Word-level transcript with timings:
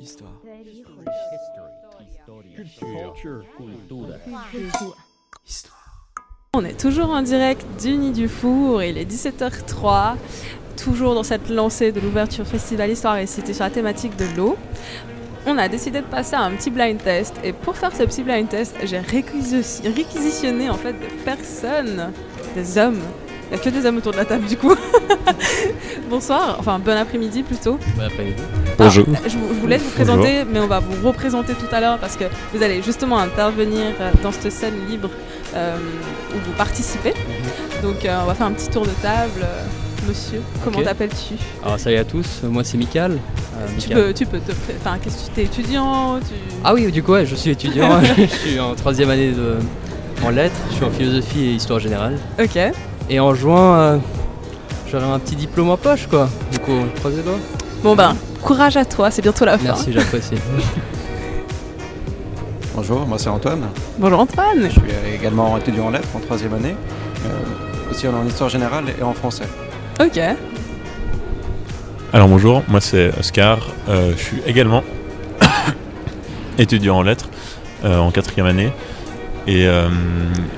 Histoire. 0.00 0.32
Histoire. 5.46 5.76
On 6.54 6.64
est 6.64 6.78
toujours 6.78 7.10
en 7.10 7.22
direct 7.22 7.64
du 7.80 7.92
Nid 7.96 8.12
du 8.12 8.28
Four, 8.28 8.82
il 8.82 8.98
est 8.98 9.04
17h03, 9.04 10.14
toujours 10.82 11.14
dans 11.14 11.22
cette 11.22 11.48
lancée 11.48 11.92
de 11.92 12.00
l'ouverture 12.00 12.46
Festival 12.46 12.90
Histoire 12.90 13.18
et 13.18 13.26
Cité 13.26 13.52
sur 13.54 13.64
la 13.64 13.70
thématique 13.70 14.16
de 14.16 14.24
l'eau. 14.36 14.56
On 15.46 15.56
a 15.58 15.68
décidé 15.68 16.00
de 16.00 16.06
passer 16.06 16.34
à 16.36 16.40
un 16.42 16.52
petit 16.52 16.70
blind 16.70 16.98
test 17.02 17.34
et 17.44 17.52
pour 17.52 17.76
faire 17.76 17.94
ce 17.94 18.02
petit 18.02 18.22
blind 18.22 18.48
test, 18.48 18.76
j'ai 18.84 18.98
réquisi- 19.00 19.82
réquisitionné 19.94 20.68
en 20.70 20.74
fait 20.74 20.92
des 20.94 21.06
personnes, 21.24 22.12
des 22.54 22.78
hommes. 22.78 23.00
Il 23.50 23.54
n'y 23.54 23.60
a 23.60 23.64
que 23.64 23.70
des 23.70 23.84
hommes 23.86 23.96
autour 23.96 24.12
de 24.12 24.18
la 24.18 24.24
table 24.26 24.46
du 24.46 24.56
coup. 24.56 24.74
Bonsoir, 26.10 26.56
enfin 26.58 26.78
bon 26.78 26.96
après-midi 26.96 27.42
plutôt. 27.42 27.78
Bon 27.96 28.02
après-midi. 28.04 28.42
Bonjour. 28.80 29.04
Alors, 29.08 29.28
je, 29.28 29.36
vous, 29.36 29.48
je 29.54 29.60
vous 29.60 29.66
laisse 29.66 29.82
vous 29.82 29.90
présenter, 29.90 30.44
mais 30.50 30.58
on 30.58 30.66
va 30.66 30.80
vous 30.80 31.06
représenter 31.06 31.52
tout 31.52 31.66
à 31.70 31.80
l'heure 31.80 31.98
parce 31.98 32.16
que 32.16 32.24
vous 32.54 32.62
allez 32.62 32.80
justement 32.82 33.18
intervenir 33.18 33.88
euh, 34.00 34.10
dans 34.22 34.32
cette 34.32 34.50
scène 34.50 34.74
libre 34.88 35.10
euh, 35.54 35.76
où 36.34 36.38
vous 36.46 36.52
participez. 36.56 37.12
Donc 37.82 38.04
euh, 38.04 38.18
on 38.22 38.26
va 38.26 38.34
faire 38.34 38.46
un 38.46 38.52
petit 38.52 38.68
tour 38.68 38.82
de 38.84 38.92
table. 39.02 39.46
Monsieur, 40.08 40.40
comment 40.64 40.80
t'appelles-tu? 40.82 41.34
Alors 41.62 41.78
salut 41.78 41.96
à 41.98 42.04
tous, 42.04 42.40
moi 42.44 42.64
c'est 42.64 42.78
Mickaël. 42.78 43.12
Euh, 43.58 43.66
Tu 43.78 43.90
peux, 43.90 44.14
tu 44.14 44.24
peux 44.24 44.38
te, 44.38 44.52
enfin 44.80 44.96
qu'est-ce 45.02 45.28
que 45.28 45.34
tu 45.34 45.40
es 45.40 45.44
étudiant 45.44 46.18
tu... 46.20 46.34
Ah 46.64 46.72
oui, 46.72 46.90
du 46.90 47.02
coup, 47.02 47.12
ouais, 47.12 47.26
je 47.26 47.34
suis 47.34 47.50
étudiant, 47.50 48.00
je 48.18 48.24
suis 48.24 48.58
en 48.58 48.74
troisième 48.74 49.10
année 49.10 49.32
de, 49.32 49.56
en 50.24 50.30
lettres, 50.30 50.56
je 50.70 50.76
suis 50.76 50.84
en 50.86 50.90
philosophie 50.90 51.40
et 51.44 51.52
histoire 51.52 51.80
générale. 51.80 52.16
Ok. 52.42 52.58
Et 53.10 53.20
en 53.20 53.34
juin, 53.34 53.74
euh, 53.74 53.96
j'aurai 54.90 55.04
un 55.04 55.18
petit 55.18 55.36
diplôme 55.36 55.68
en 55.68 55.76
poche, 55.76 56.06
quoi. 56.06 56.30
Du 56.50 56.58
coup, 56.60 56.78
croisez 56.96 57.20
doigts. 57.22 57.38
Bon 57.82 57.94
ben, 57.94 58.16
courage 58.40 58.76
à 58.76 58.84
toi, 58.84 59.10
c'est 59.10 59.22
bientôt 59.22 59.44
la 59.44 59.58
fin. 59.58 59.64
Merci, 59.64 59.92
j'apprécie. 59.92 60.34
Bonjour, 62.74 63.06
moi 63.06 63.18
c'est 63.18 63.28
Antoine. 63.28 63.66
Bonjour 63.98 64.20
Antoine. 64.20 64.62
Je 64.64 64.70
suis 64.70 64.80
également 65.14 65.56
étudiant 65.58 65.86
en 65.86 65.90
lettres 65.90 66.08
en 66.14 66.20
troisième 66.20 66.54
année, 66.54 66.74
euh, 67.26 67.90
aussi 67.90 68.08
en 68.08 68.24
histoire 68.26 68.48
générale 68.48 68.84
et 68.98 69.02
en 69.02 69.12
français. 69.12 69.44
Ok. 70.00 70.18
Alors 72.12 72.28
bonjour, 72.28 72.62
moi 72.68 72.80
c'est 72.80 73.10
Oscar, 73.18 73.58
euh, 73.88 74.12
je 74.16 74.22
suis 74.22 74.42
également 74.46 74.82
étudiant 76.58 76.96
en 76.96 77.02
lettres 77.02 77.28
euh, 77.84 77.98
en 77.98 78.10
quatrième 78.10 78.46
année 78.46 78.72
et, 79.46 79.66
euh, 79.66 79.88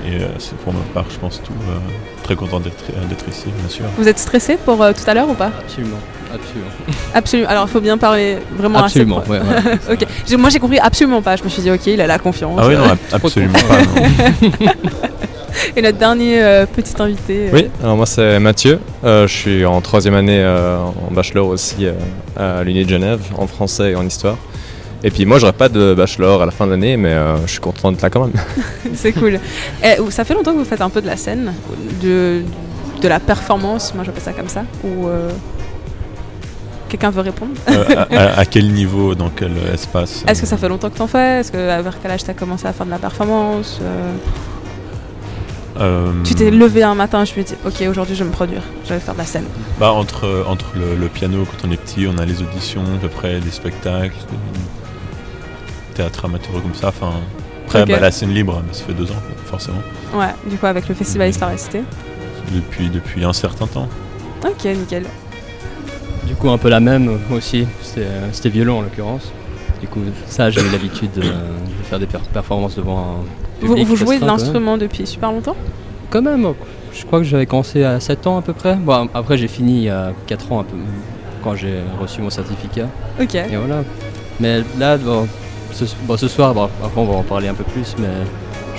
et, 0.05 0.21
euh, 0.21 0.27
c'est 0.39 0.57
pour 0.57 0.73
ma 0.73 0.79
part 0.93 1.05
je 1.09 1.17
pense 1.19 1.41
tout 1.43 1.53
euh, 1.53 1.77
très 2.23 2.35
content 2.35 2.59
d'être 2.59 2.83
d'être 3.09 3.25
ici 3.29 3.45
bien 3.59 3.69
sûr. 3.69 3.85
Vous 3.97 4.07
êtes 4.07 4.17
stressé 4.19 4.57
pour 4.57 4.81
euh, 4.81 4.91
tout 4.93 5.07
à 5.09 5.13
l'heure 5.13 5.29
ou 5.29 5.33
pas? 5.35 5.51
Absolument, 5.63 5.97
absolument. 6.33 6.71
Absolument. 7.13 7.49
Alors 7.49 7.65
il 7.67 7.71
faut 7.71 7.81
bien 7.81 7.97
parler 7.97 8.37
vraiment 8.57 8.79
Absolument, 8.79 9.19
assez. 9.19 9.29
ouais, 9.31 9.39
ouais. 9.39 9.79
Ok. 10.31 10.37
Moi 10.39 10.49
j'ai 10.49 10.59
compris 10.59 10.79
absolument 10.79 11.21
pas. 11.21 11.35
Je 11.35 11.43
me 11.43 11.49
suis 11.49 11.61
dit 11.61 11.69
ok, 11.71 11.85
il 11.87 12.01
a 12.01 12.07
la 12.07 12.17
confiance. 12.19 12.57
Ah 12.61 12.67
oui 12.67 12.75
non 12.75 12.83
Euh, 12.85 12.89
ab- 12.91 12.97
absolument 13.23 13.59
pas. 13.67 13.81
non. 13.81 14.71
Et 15.75 15.81
notre 15.81 15.97
dernier 15.99 16.41
euh, 16.43 16.65
petit 16.65 16.93
invité. 16.99 17.47
euh, 17.47 17.51
Oui, 17.53 17.69
alors 17.81 17.95
moi 17.95 18.05
c'est 18.07 18.39
Mathieu, 18.39 18.79
Euh, 19.03 19.27
je 19.27 19.33
suis 19.33 19.65
en 19.65 19.79
troisième 19.81 20.15
année 20.15 20.39
euh, 20.41 20.77
en 20.79 21.13
bachelor 21.13 21.47
aussi 21.47 21.85
euh, 21.85 21.93
à 22.59 22.63
l'Uni 22.63 22.83
de 22.85 22.89
Genève, 22.89 23.21
en 23.37 23.45
français 23.47 23.91
et 23.91 23.95
en 23.95 24.05
histoire. 24.05 24.37
Et 25.05 25.11
puis 25.11 25.25
moi 25.25 25.37
j'aurai 25.37 25.51
pas 25.53 25.67
de 25.69 25.93
bachelor 25.93 26.41
à 26.41 26.45
la 26.45 26.51
fin 26.51 26.65
de 26.65 26.71
l'année, 26.71 26.95
mais 26.95 27.11
euh, 27.11 27.35
je 27.45 27.51
suis 27.51 27.59
content 27.59 27.91
d'être 27.91 28.01
là 28.01 28.09
quand 28.09 28.21
même. 28.25 28.33
C'est 28.95 29.11
cool. 29.11 29.39
Et, 29.83 29.99
ou- 29.99 30.11
ça 30.11 30.23
fait 30.23 30.33
longtemps 30.33 30.53
que 30.53 30.59
vous 30.59 30.63
faites 30.65 30.81
un 30.81 30.89
peu 30.89 31.01
de 31.01 31.07
la 31.07 31.17
scène, 31.17 31.53
de, 32.01 32.41
de 33.01 33.07
la 33.09 33.19
performance, 33.19 33.93
moi 33.95 34.03
j'appelle 34.05 34.23
ça 34.23 34.31
comme 34.31 34.47
ça. 34.47 34.63
Ou 34.85 35.07
euh, 35.07 35.29
quelqu'un 36.87 37.09
veut 37.09 37.21
répondre? 37.21 37.51
Euh, 37.69 37.85
à, 37.97 38.01
à- 38.17 38.39
à 38.39 38.45
quel 38.45 38.71
niveau, 38.71 39.13
dans 39.13 39.29
quel 39.29 39.51
espace? 39.73 40.23
Est-ce 40.25 40.41
que 40.41 40.47
ça 40.47 40.55
fait 40.55 40.69
longtemps 40.69 40.89
que 40.89 40.97
t'en 40.97 41.07
fais? 41.07 41.41
Est-ce 41.41 41.51
que 41.51 41.69
à 41.69 41.81
vers 41.81 41.97
quel 42.01 42.11
âge 42.11 42.23
t'as 42.23 42.33
commencé 42.33 42.65
à 42.65 42.71
faire 42.71 42.85
de 42.85 42.91
la 42.91 42.97
performance 42.99 43.79
Euh, 43.81 44.13
euh, 45.81 46.11
Tu 46.23 46.35
t'es 46.35 46.51
levé 46.51 46.83
un 46.83 46.95
matin, 46.95 47.25
je 47.25 47.33
me 47.37 47.43
dis 47.43 47.55
ok 47.65 47.83
aujourd'hui 47.89 48.15
je 48.15 48.23
vais 48.23 48.29
me 48.29 48.33
produire, 48.33 48.61
je 48.85 48.93
vais 48.93 48.99
faire 48.99 49.15
de 49.15 49.19
la 49.19 49.25
scène. 49.25 49.45
bah, 49.79 49.91
entre, 49.91 50.45
entre 50.47 50.67
le, 50.75 50.95
le 50.95 51.07
piano 51.07 51.45
quand 51.45 51.67
on 51.67 51.71
est 51.71 51.77
petit, 51.77 52.05
on 52.07 52.17
a 52.19 52.25
les 52.25 52.41
auditions, 52.41 52.83
après 53.03 53.39
des 53.39 53.49
spectacles, 53.51 54.13
des 54.31 54.37
théâtre 55.93 56.25
amateur 56.25 56.51
comme 56.61 56.73
ça. 56.73 56.89
Enfin, 56.89 57.11
après 57.67 57.85
bah, 57.85 57.99
la 57.99 58.11
scène 58.11 58.33
libre, 58.33 58.55
bah, 58.55 58.73
ça 58.73 58.83
fait 58.83 58.93
deux 58.93 59.09
ans 59.11 59.21
forcément, 59.45 59.77
Ouais, 60.15 60.27
du 60.49 60.57
coup 60.57 60.65
avec 60.65 60.87
le 60.87 60.95
festival 60.95 61.29
Histoire 61.29 61.51
et 61.51 61.57
Cité. 61.57 61.81
depuis, 62.53 62.89
depuis 62.89 63.23
un 63.23 63.33
certain 63.33 63.67
temps. 63.67 63.87
Ok, 64.45 64.65
nickel. 64.65 65.05
Du 66.27 66.35
coup, 66.35 66.49
un 66.49 66.57
peu 66.57 66.69
la 66.69 66.79
même, 66.79 67.19
aussi. 67.31 67.65
C'était 67.81 68.07
euh, 68.07 68.49
violon 68.49 68.79
en 68.79 68.81
l'occurrence. 68.81 69.31
Du 69.81 69.87
coup, 69.87 69.99
ça, 70.27 70.49
j'ai 70.49 70.61
eu 70.61 70.69
l'habitude 70.71 71.11
de, 71.13 71.21
de 71.21 71.83
faire 71.89 71.99
des 71.99 72.05
per- 72.05 72.19
performances 72.33 72.75
devant 72.75 72.99
un 72.99 73.03
Vous, 73.61 73.69
public 73.73 73.87
vous 73.87 73.95
jouez 73.95 74.19
de 74.19 74.25
l'instrument 74.25 74.77
depuis 74.77 75.05
super 75.05 75.31
longtemps? 75.31 75.55
Quand 76.09 76.21
même, 76.21 76.47
je 76.93 77.05
crois 77.05 77.19
que 77.19 77.25
j'avais 77.25 77.45
commencé 77.45 77.83
à 77.83 77.99
7 77.99 78.27
ans 78.27 78.37
à 78.37 78.41
peu 78.41 78.53
près. 78.53 78.75
Bon, 78.75 79.09
après, 79.13 79.37
j'ai 79.37 79.47
fini 79.49 79.77
il 79.79 79.83
y 79.83 79.89
a 79.89 80.13
4 80.27 80.51
ans 80.53 80.59
un 80.61 80.63
peu, 80.63 80.77
quand 81.43 81.55
j'ai 81.55 81.79
reçu 81.99 82.21
mon 82.21 82.29
certificat. 82.29 82.87
Ok. 83.21 83.35
Et 83.35 83.55
voilà. 83.57 83.83
Mais 84.39 84.61
là, 84.79 84.97
bon, 84.97 85.27
ce, 85.73 85.85
bon, 86.03 86.17
ce 86.17 86.27
soir, 86.27 86.53
bon, 86.53 86.63
après 86.83 87.01
on 87.01 87.05
va 87.05 87.15
en 87.15 87.23
parler 87.23 87.47
un 87.47 87.53
peu 87.53 87.63
plus, 87.63 87.95
mais 87.99 88.07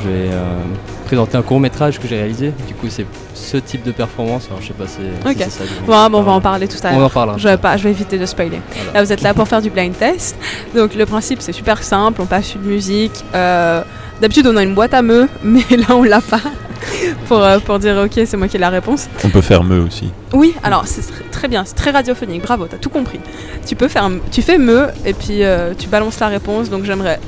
je 0.03 0.09
vais 0.09 0.29
euh, 0.33 0.59
présenter 1.07 1.37
un 1.37 1.43
court 1.43 1.61
métrage 1.61 1.99
que 1.99 2.07
j'ai 2.09 2.17
réalisé. 2.17 2.53
Du 2.67 2.75
coup, 2.75 2.87
c'est 2.89 3.07
ce 3.35 3.57
type 3.57 3.83
de 3.85 3.93
performance. 3.93 4.47
Alors, 4.49 4.61
je 4.61 4.69
sais 4.69 4.73
pas 4.75 4.87
si, 4.87 5.01
c'est 5.35 5.51
ça. 5.51 5.65
Bon, 5.87 6.11
bon, 6.11 6.19
on 6.19 6.23
va 6.23 6.33
en 6.33 6.41
parler 6.41 6.69
tout 6.69 6.77
à 6.85 6.93
On 6.93 6.99
l'heure. 6.99 7.07
en 7.07 7.11
parlera. 7.11 7.39
Je 7.39 7.49
vais, 7.49 7.57
pas, 7.57 7.77
je 7.77 7.85
vais 7.85 7.91
éviter 7.91 8.19
de 8.19 8.27
spoiler. 8.27 8.61
Voilà. 8.75 8.93
Là, 8.93 9.05
vous 9.05 9.13
êtes 9.13 9.23
là 9.23 9.35
pour 9.35 9.49
faire 9.49 9.63
du 9.63 9.71
blind 9.71 9.97
test. 9.97 10.37
Donc, 10.75 10.95
le 10.95 11.07
principe, 11.07 11.41
c'est 11.41 11.53
super 11.53 11.83
simple. 11.83 12.21
On 12.21 12.27
passe 12.27 12.55
une 12.55 12.63
musique. 12.63 13.25
Euh, 13.35 13.83
D'habitude, 14.21 14.47
on 14.47 14.57
a 14.57 14.63
une 14.63 14.75
boîte 14.75 14.95
à 14.95 15.03
meux, 15.03 15.29
mais 15.43 15.65
là, 15.71 15.87
on 15.97 16.03
l'a 16.05 16.21
pas. 16.21 16.41
pour, 17.29 17.43
euh, 17.43 17.59
pour 17.59 17.79
dire, 17.79 17.97
ok, 18.05 18.21
c'est 18.27 18.37
moi 18.37 18.49
qui 18.49 18.57
ai 18.57 18.61
la 18.61 18.71
réponse. 18.71 19.09
On 19.25 19.29
peut 19.29 19.41
faire 19.41 19.65
me 19.65 19.81
aussi. 19.81 20.11
Oui, 20.33 20.55
alors, 20.63 20.87
c'est 20.87 21.01
tr- 21.03 21.31
très 21.31 21.49
bien. 21.49 21.65
C'est 21.65 21.75
très 21.75 21.91
radiophonique. 21.91 22.43
Bravo, 22.43 22.67
t'as 22.67 22.77
tout 22.79 22.91
compris. 22.91 23.21
Tu 23.67 23.77
peux 23.77 23.89
faire. 23.89 24.11
Tu 24.31 24.43
fais 24.43 24.59
me, 24.59 24.89
et 25.05 25.13
puis 25.15 25.43
euh, 25.45 25.75
tu 25.79 25.89
balances 25.89 26.21
la 26.21 26.29
réponse. 26.29 26.71
Donc, 26.71 26.85
j'aimerais, 26.85 27.19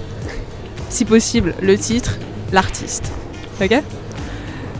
si 0.88 1.04
possible, 1.04 1.54
le 1.60 1.76
titre, 1.78 2.16
l'artiste. 2.52 3.10
Ok? 3.62 3.80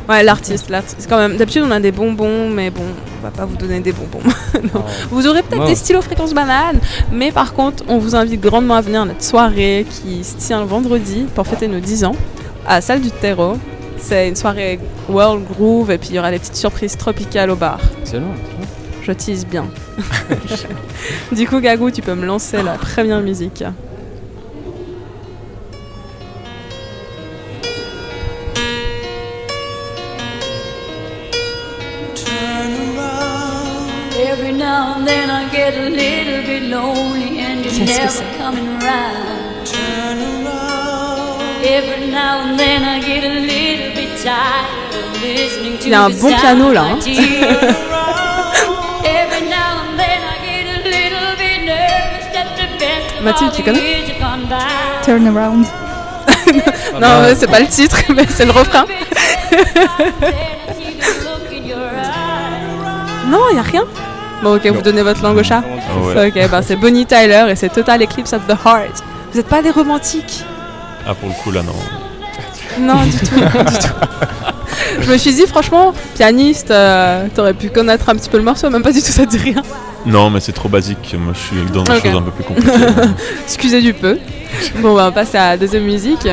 Ouais, 0.09 0.23
l'artiste. 0.23 0.69
l'artiste. 0.71 1.07
Quand 1.09 1.17
même, 1.19 1.37
d'habitude, 1.37 1.65
on 1.67 1.71
a 1.73 1.81
des 1.81 1.91
bonbons, 1.91 2.49
mais 2.49 2.71
bon, 2.71 2.83
on 3.19 3.25
va 3.25 3.31
pas 3.33 3.45
vous 3.45 3.57
donner 3.57 3.81
des 3.81 3.93
bonbons. 3.93 4.21
Non. 4.75 4.83
Vous 5.11 5.27
aurez 5.27 5.43
peut-être 5.43 5.67
des 5.67 5.75
stylos 5.75 6.01
fréquence 6.01 6.33
banane, 6.33 6.79
mais 7.13 7.31
par 7.31 7.53
contre, 7.53 7.85
on 7.89 7.99
vous 7.99 8.17
invite 8.17 8.41
grandement 8.41 8.75
à 8.75 8.81
venir 8.81 9.03
à 9.03 9.05
notre 9.05 9.23
soirée 9.23 9.85
qui 9.91 10.25
se 10.25 10.35
tient 10.37 10.61
le 10.61 10.67
vendredi 10.67 11.27
pour 11.35 11.47
fêter 11.47 11.69
nos 11.69 11.79
10 11.79 12.05
ans 12.05 12.17
à 12.67 12.77
la 12.77 12.81
salle 12.81 13.03
du 13.03 13.11
terreau. 13.11 13.59
C'est 13.99 14.29
une 14.29 14.37
soirée 14.37 14.79
World 15.09 15.45
Groove 15.47 15.91
et 15.91 15.99
puis 15.99 16.11
il 16.11 16.17
y 16.17 16.19
aura 16.19 16.31
des 16.31 16.39
petites 16.39 16.57
surprises 16.57 16.97
tropicales 16.97 17.51
au 17.51 17.57
bar. 17.57 17.81
Excellent. 18.01 18.35
Je 19.03 19.13
tease 19.13 19.47
bien. 19.47 19.67
du 21.33 21.47
coup, 21.47 21.61
Gagou, 21.61 21.91
tu 21.91 22.03
peux 22.03 22.15
me 22.15 22.27
lancer 22.27 22.63
la 22.63 22.73
première 22.73 23.21
musique. 23.21 23.63
Every 34.19 34.53
now 34.53 34.95
and 34.97 35.07
then 35.07 35.31
I 35.31 35.49
get 35.51 35.75
a 35.75 35.89
little 35.89 36.43
bit 36.43 36.63
lonely 36.69 37.41
and 37.41 37.65
you're 37.65 37.87
Qu'est-ce 37.87 38.01
que 38.01 38.09
c'est? 38.09 38.37
Il 45.85 45.95
a 45.95 46.05
un 46.05 46.11
bon 46.11 46.33
piano, 46.33 46.73
là, 46.73 46.83
hein. 46.83 46.99
sound 47.01 47.07
I 47.07 47.11
hear. 47.11 47.49
Every 49.05 49.49
now 49.49 49.81
and 49.83 49.97
then 49.97 50.21
I 50.23 50.37
get 50.45 50.67
a 50.69 50.79
little 50.85 51.37
bit 51.37 51.65
nervous 51.65 52.27
that 52.33 52.49
the 52.57 52.67
best 52.79 53.17
of 53.17 53.25
Mathilde, 53.25 53.51
all 53.51 53.57
tu 53.57 53.63
the 53.63 53.71
connais? 53.71 53.83
years 53.83 54.09
have 54.09 54.21
gone 54.21 54.49
by. 54.49 55.05
Turn 55.05 55.27
around. 55.27 55.67
Non, 57.01 57.09
euh, 57.09 57.35
c'est 57.37 57.51
pas 57.51 57.61
le 57.61 57.67
titre, 57.67 57.99
mais 58.15 58.25
c'est 58.29 58.45
le 58.47 58.53
refrain. 58.53 58.85
Non, 63.29 63.41
y 63.55 63.59
a 63.59 63.63
rien. 63.63 63.85
Bon, 64.43 64.57
ok, 64.57 64.67
vous 64.69 64.83
donnez 64.83 65.03
votre 65.03 65.23
langue 65.23 65.37
au 65.39 65.43
chat. 65.43 65.63
Ah 65.65 66.21
ouais. 66.23 66.29
Ok, 66.29 66.51
bah 66.51 66.63
c'est 66.63 66.77
Bonnie 66.77 67.07
Tyler 67.07 67.47
et 67.51 67.57
c'est 67.57 67.69
Total 67.69 68.01
Eclipse 68.03 68.33
of 68.33 68.47
the 68.47 68.57
Heart. 68.65 69.03
Vous 69.33 69.41
êtes 69.41 69.49
pas 69.49 69.63
des 69.63 69.71
romantiques 69.71 70.45
Ah 71.07 71.15
pour 71.15 71.29
le 71.29 71.35
coup 71.35 71.51
là 71.51 71.63
non. 71.63 71.73
Non, 72.81 73.03
du 73.05 73.11
tout, 73.13 73.37
du 73.37 73.41
tout. 73.41 73.95
Je 75.01 75.11
me 75.11 75.17
suis 75.17 75.33
dit, 75.33 75.47
franchement, 75.47 75.93
pianiste, 76.15 76.71
euh, 76.71 77.27
t'aurais 77.35 77.55
pu 77.55 77.71
connaître 77.71 78.09
un 78.09 78.17
petit 78.17 78.29
peu 78.29 78.37
le 78.37 78.43
morceau, 78.43 78.69
même 78.71 78.83
pas 78.83 78.93
du 78.93 79.01
tout, 79.01 79.13
ça 79.13 79.25
te 79.25 79.31
dit 79.31 79.39
rien. 79.39 79.63
Non 80.05 80.31
mais 80.31 80.39
c'est 80.41 80.53
trop 80.53 80.69
basique, 80.69 81.17
moi 81.19 81.33
je 81.35 81.39
suis 81.39 81.71
dans 81.73 81.83
des 81.83 82.01
choses 82.01 82.15
un 82.17 82.23
peu 82.23 82.31
plus 82.31 82.45
compliquées. 82.45 82.71
Excusez 83.45 83.81
du 83.83 83.93
peu. 83.93 84.19
Bon, 84.81 84.95
bah, 84.95 85.07
on 85.09 85.13
passe 85.13 85.35
à 85.35 85.51
la 85.51 85.57
deuxième 85.57 85.85
musique. 85.85 86.29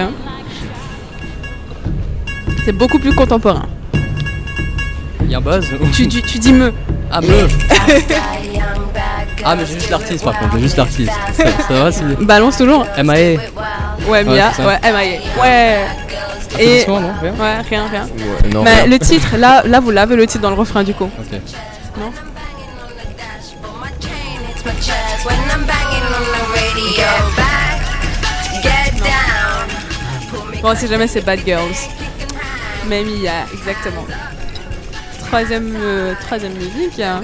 C'est 2.66 2.72
beaucoup 2.72 3.00
plus 3.00 3.14
contemporain. 3.14 3.66
Il 5.24 5.32
y 5.32 5.36
a 5.36 5.40
un 5.40 5.42
buzz 5.42 5.66
Tu, 5.94 6.08
tu, 6.08 6.22
tu 6.22 6.38
dis 6.38 6.54
me. 6.54 6.72
Ah, 7.12 7.20
bleu 7.20 7.48
Ah, 9.44 9.56
mais 9.56 9.66
j'ai 9.66 9.74
juste 9.74 9.90
l'artiste 9.90 10.24
par 10.24 10.38
contre, 10.38 10.54
j'ai 10.56 10.62
juste 10.62 10.78
l'artiste. 10.78 11.12
Ça, 11.34 11.44
ça 11.68 11.74
va, 11.74 11.92
c'est 11.92 12.04
Balance 12.24 12.58
toujours. 12.58 12.86
MIA. 13.04 13.40
Ouais, 14.08 14.24
Mia. 14.24 14.52
ça. 14.54 14.66
Ouais, 14.66 14.80
MIA. 14.84 15.42
Ouais. 15.42 15.86
Et. 16.60 16.86
Non 16.88 16.98
Rien 17.22 17.34
Ouais, 17.34 17.62
rien, 17.70 17.88
rien. 17.88 18.04
Ouais, 18.04 18.50
non, 18.50 18.64
Mais 18.64 18.76
rien. 18.82 18.86
le 18.88 19.00
titre, 19.00 19.38
là, 19.38 19.64
là, 19.66 19.80
vous 19.80 19.92
l'avez 19.92 20.16
le 20.16 20.28
titre 20.28 20.42
dans 20.44 20.50
le 20.52 20.56
refrain 20.56 20.84
du 20.84 20.94
coup. 20.94 21.06
Ok. 21.20 21.40
It's 24.56 24.66
my 24.66 24.72
chest 24.82 25.26
when 25.26 25.38
I'm 25.50 25.66
banging 25.66 26.04
on 26.04 26.24
the 26.32 26.44
radio. 26.54 26.94
Get 26.96 27.36
back, 27.36 27.82
get 28.64 28.92
down. 29.00 30.62
Bon, 30.62 30.76
si 30.76 30.88
jamais 30.88 31.08
c'est 31.08 31.22
Bad 31.22 31.40
Girls. 31.46 31.76
Mais 32.88 33.04
Mia, 33.04 33.46
exactement. 33.54 34.06
Troisième, 35.28 35.76
euh, 35.80 36.14
troisième 36.26 36.54
musique. 36.54 37.00
hein. 37.00 37.22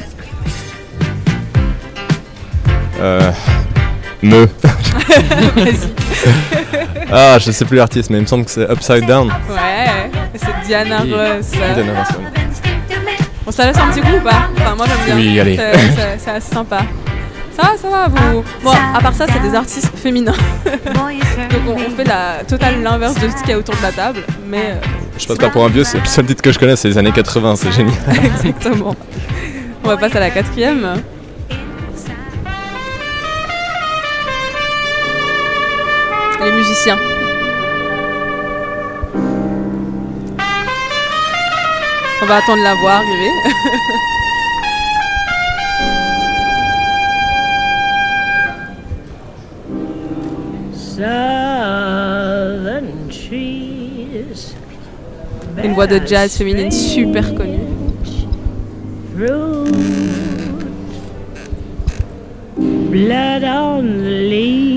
Euh, 3.00 3.32
me. 4.24 4.46
Vas-y. 5.56 5.94
Ah, 7.12 7.38
je 7.40 7.50
sais 7.52 7.66
plus 7.66 7.78
l'artiste, 7.78 8.10
mais 8.12 8.18
il 8.18 8.22
me 8.22 8.28
semble 8.28 8.46
que 8.46 8.52
c'est 8.52 8.72
Upside 8.72 9.06
Down. 9.08 9.28
Ouais, 9.50 10.12
c'est 10.36 10.68
Diana. 10.68 11.00
Ross. 11.00 11.50
Diana 11.52 12.00
Ross, 12.00 12.10
ouais. 12.12 12.96
On 13.48 13.52
se 13.52 13.58
la 13.58 13.66
laisse 13.68 13.78
un 13.78 13.88
petit 13.88 14.02
coup 14.02 14.16
ou 14.16 14.22
pas 14.22 14.48
Enfin, 14.58 14.76
moi 14.76 14.86
j'aime 14.88 15.06
bien. 15.06 15.16
Oui, 15.16 15.40
allez. 15.40 15.60
C'est 16.20 16.30
assez 16.30 16.54
sympa. 16.54 16.82
Ça 17.58 17.64
va, 17.64 17.78
ça 17.78 17.90
va, 17.90 18.08
vous. 18.08 18.44
Bon, 18.64 18.72
à 18.96 19.02
part 19.02 19.14
ça, 19.16 19.26
c'est 19.28 19.42
des 19.42 19.56
artistes 19.56 19.92
féminins. 19.98 20.36
Donc 20.66 21.62
on, 21.68 21.72
on 21.72 21.96
fait 21.96 22.04
la 22.04 22.44
totale 22.48 22.82
l'inverse 22.84 23.16
de 23.16 23.28
ce 23.28 23.36
qu'il 23.42 23.50
y 23.50 23.54
a 23.54 23.58
autour 23.58 23.76
de 23.76 23.82
la 23.82 23.92
table. 23.92 24.20
Mais 24.48 24.74
euh, 24.74 24.76
Je 25.18 25.26
passe 25.26 25.38
pas 25.38 25.50
pour 25.50 25.66
un 25.66 25.70
vieux, 25.70 25.84
c'est 25.84 25.98
le 26.00 26.06
seul 26.06 26.26
titre 26.26 26.44
que 26.44 26.52
je 26.52 26.60
connais, 26.60 26.76
c'est 26.76 26.90
les 26.90 26.98
années 27.00 27.12
80, 27.12 27.56
c'est 27.56 27.72
génial. 27.72 27.96
exactement. 28.24 28.96
On 29.84 29.88
va 29.88 29.98
passer 29.98 30.18
à 30.18 30.20
la 30.22 30.30
quatrième. 30.30 31.02
Les 36.42 36.52
musiciens. 36.52 36.98
On 42.22 42.26
va 42.26 42.36
attendre 42.38 42.64
la 42.64 42.76
voix 42.76 42.92
arriver. 42.92 43.32
Une 55.64 55.74
voix 55.74 55.88
de 55.88 56.00
jazz 56.06 56.38
féminine 56.38 56.72
super 56.72 57.36
connue. 57.36 57.60
Blood 62.92 63.44
on 63.44 63.84
the 63.84 64.30
leaves. 64.30 64.69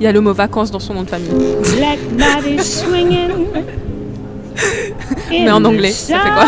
Il 0.00 0.04
y 0.04 0.06
a 0.06 0.12
le 0.12 0.20
mot 0.20 0.32
vacances 0.32 0.70
dans 0.70 0.80
son 0.80 0.94
nom 0.94 1.02
de 1.02 1.08
famille. 1.10 1.30
Black 1.76 1.98
body 2.12 2.58
swinging. 2.62 3.46
Mais 5.30 5.50
en 5.50 5.64
anglais, 5.64 5.90
ça 5.90 6.18
fait 6.20 6.30
quoi 6.30 6.46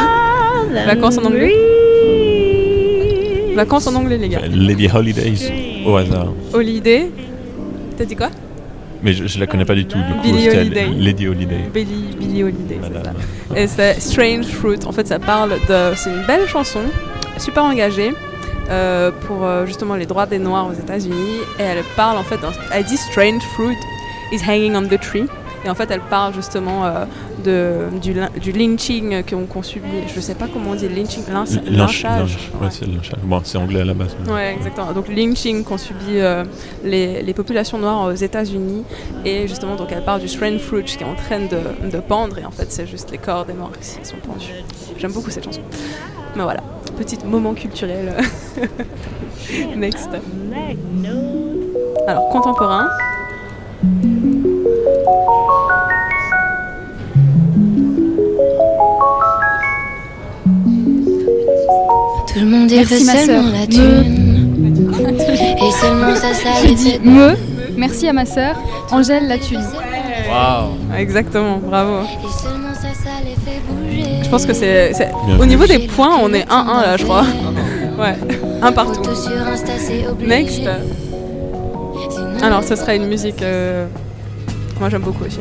Vacances 0.86 1.18
en 1.18 1.24
anglais 1.24 1.54
Vacances 3.54 3.86
en 3.86 3.94
anglais, 3.94 4.18
les 4.18 4.28
gars. 4.28 4.40
Lady 4.52 4.88
Holidays, 4.92 5.52
au 5.86 5.96
hasard. 5.96 6.32
Holiday. 6.52 7.10
T'as 7.96 8.04
dit 8.04 8.16
quoi 8.16 8.30
Mais 9.02 9.12
je, 9.12 9.26
je 9.28 9.38
la 9.38 9.46
connais 9.46 9.64
pas 9.64 9.76
du 9.76 9.86
tout. 9.86 9.98
Du 9.98 10.12
coup, 10.14 10.22
Billie 10.24 10.48
Holiday. 10.50 10.86
Lady 10.98 11.28
Holiday. 11.28 11.60
Billy, 11.72 12.16
Billy 12.18 12.42
Holiday, 12.42 12.80
c'est 12.82 13.04
ça. 13.04 13.12
Et 13.56 13.66
c'est 13.68 14.00
Strange 14.00 14.46
Fruit. 14.46 14.80
En 14.84 14.90
fait, 14.92 15.06
ça 15.06 15.20
parle 15.20 15.50
de. 15.50 15.94
C'est 15.94 16.10
une 16.10 16.26
belle 16.26 16.48
chanson, 16.48 16.80
super 17.38 17.62
engagée. 17.64 18.10
Euh, 18.70 19.10
pour 19.26 19.44
euh, 19.44 19.66
justement 19.66 19.94
les 19.94 20.06
droits 20.06 20.26
des 20.26 20.38
Noirs 20.38 20.66
aux 20.68 20.72
États-Unis 20.72 21.38
et 21.58 21.62
elle 21.62 21.84
parle 21.96 22.16
en 22.18 22.22
fait, 22.22 22.38
elle 22.72 22.84
dit 22.84 22.96
strange 22.96 23.42
fruit 23.54 23.76
is 24.32 24.40
hanging 24.46 24.74
on 24.74 24.82
the 24.88 24.98
tree 25.00 25.26
et 25.66 25.70
en 25.70 25.74
fait 25.74 25.90
elle 25.90 26.00
parle 26.00 26.34
justement 26.34 26.84
euh, 26.84 27.04
de, 27.44 27.86
du, 28.40 28.52
lynching 28.52 29.22
qu'on 29.24 29.44
qu'on 29.46 29.62
subit, 29.62 29.88
je 30.14 30.20
sais 30.20 30.34
pas 30.34 30.46
comment 30.52 30.70
on 30.70 30.74
dit 30.74 30.88
lynching, 30.88 31.24
lynch- 31.24 31.54
Lynch- 31.64 31.70
lynchage. 31.70 32.36
lynch- 32.36 32.62
Ouais, 32.62 32.68
c'est 32.70 32.86
le 32.86 32.92
lynchage. 32.94 33.20
Bon, 33.22 33.40
c'est 33.44 33.58
anglais 33.58 33.80
à 33.80 33.84
la 33.84 33.94
base. 33.94 34.14
Ouais, 34.28 34.54
exactement. 34.54 34.92
Donc 34.92 35.08
lynching 35.08 35.64
qu'ont 35.64 35.78
subi 35.78 36.04
euh, 36.18 36.44
les, 36.82 37.22
les 37.22 37.34
populations 37.34 37.78
noires 37.78 38.06
aux 38.08 38.12
États-Unis 38.12 38.84
et 39.24 39.46
justement 39.48 39.76
donc 39.76 39.88
elle 39.90 40.04
parle 40.04 40.20
du 40.20 40.28
strange 40.28 40.58
fruit 40.60 40.84
qui 40.84 41.02
est 41.02 41.06
en 41.06 41.14
train 41.14 41.40
de, 41.40 41.90
de 41.90 41.98
pendre 42.00 42.38
et 42.38 42.44
en 42.44 42.50
fait 42.50 42.70
c'est 42.70 42.86
juste 42.86 43.10
les 43.10 43.18
corps 43.18 43.44
des 43.46 43.52
noirs 43.54 43.72
qui 43.80 43.86
sont 44.06 44.16
pendus. 44.26 44.52
J'aime 44.98 45.12
beaucoup 45.12 45.30
cette 45.30 45.44
chanson. 45.44 45.62
Mais 46.36 46.42
voilà, 46.42 46.60
petit 46.96 47.18
moment 47.24 47.54
culturel. 47.54 48.12
Next. 49.76 50.10
Alors 52.08 52.28
contemporain. 52.28 52.88
Tout 62.32 62.40
le 62.40 62.46
monde 62.46 62.68
Merci, 62.70 62.94
veut 62.94 63.04
ma 63.04 63.12
seulement 63.14 63.50
la 63.52 63.66
thune. 63.66 64.24
Et 65.56 65.70
seulement 65.70 66.14
ça, 66.16 66.34
ça 66.34 66.50
Je 66.62 66.68
les 66.68 66.74
dis 66.74 66.90
fait 66.92 66.98
me. 66.98 67.36
Merci 67.76 68.08
à 68.08 68.12
ma 68.12 68.26
sœur, 68.26 68.56
Angèle 68.90 69.28
Latune. 69.28 69.62
Waouh 70.28 70.70
Exactement, 70.96 71.58
bravo. 71.58 72.06
Je 74.24 74.28
pense 74.30 74.46
que 74.46 74.52
c'est. 74.54 74.92
Au 75.38 75.46
niveau 75.46 75.66
des 75.66 75.80
points, 75.80 76.16
on 76.20 76.32
est 76.32 76.44
1-1 76.48 76.82
là, 76.82 76.96
je 76.96 77.04
crois. 77.04 77.24
Ouais, 77.96 78.16
un 78.60 78.72
partout. 78.72 79.02
Next. 80.26 80.62
Alors, 82.42 82.64
ce 82.64 82.74
sera 82.74 82.96
une 82.96 83.06
musique. 83.06 83.40
euh, 83.40 83.86
Moi, 84.80 84.88
j'aime 84.90 85.02
beaucoup 85.02 85.24
aussi. 85.24 85.38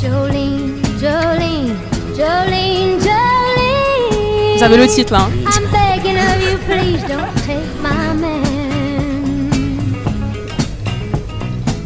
Jolene, 0.00 0.80
Jolene, 1.00 1.74
Jolene, 2.16 2.98
Jolene. 3.00 4.56
Vous 4.56 4.62
avez 4.62 4.76
le 4.76 4.86
titre 4.86 5.12
là. 5.12 5.20
hein. 5.20 5.30
I'm 5.46 5.64
begging 5.70 6.16
of 6.18 6.40
you, 6.42 6.58
please 6.66 7.02
don't 7.08 7.34
take 7.46 7.64
my 7.82 8.14
man. 8.14 8.44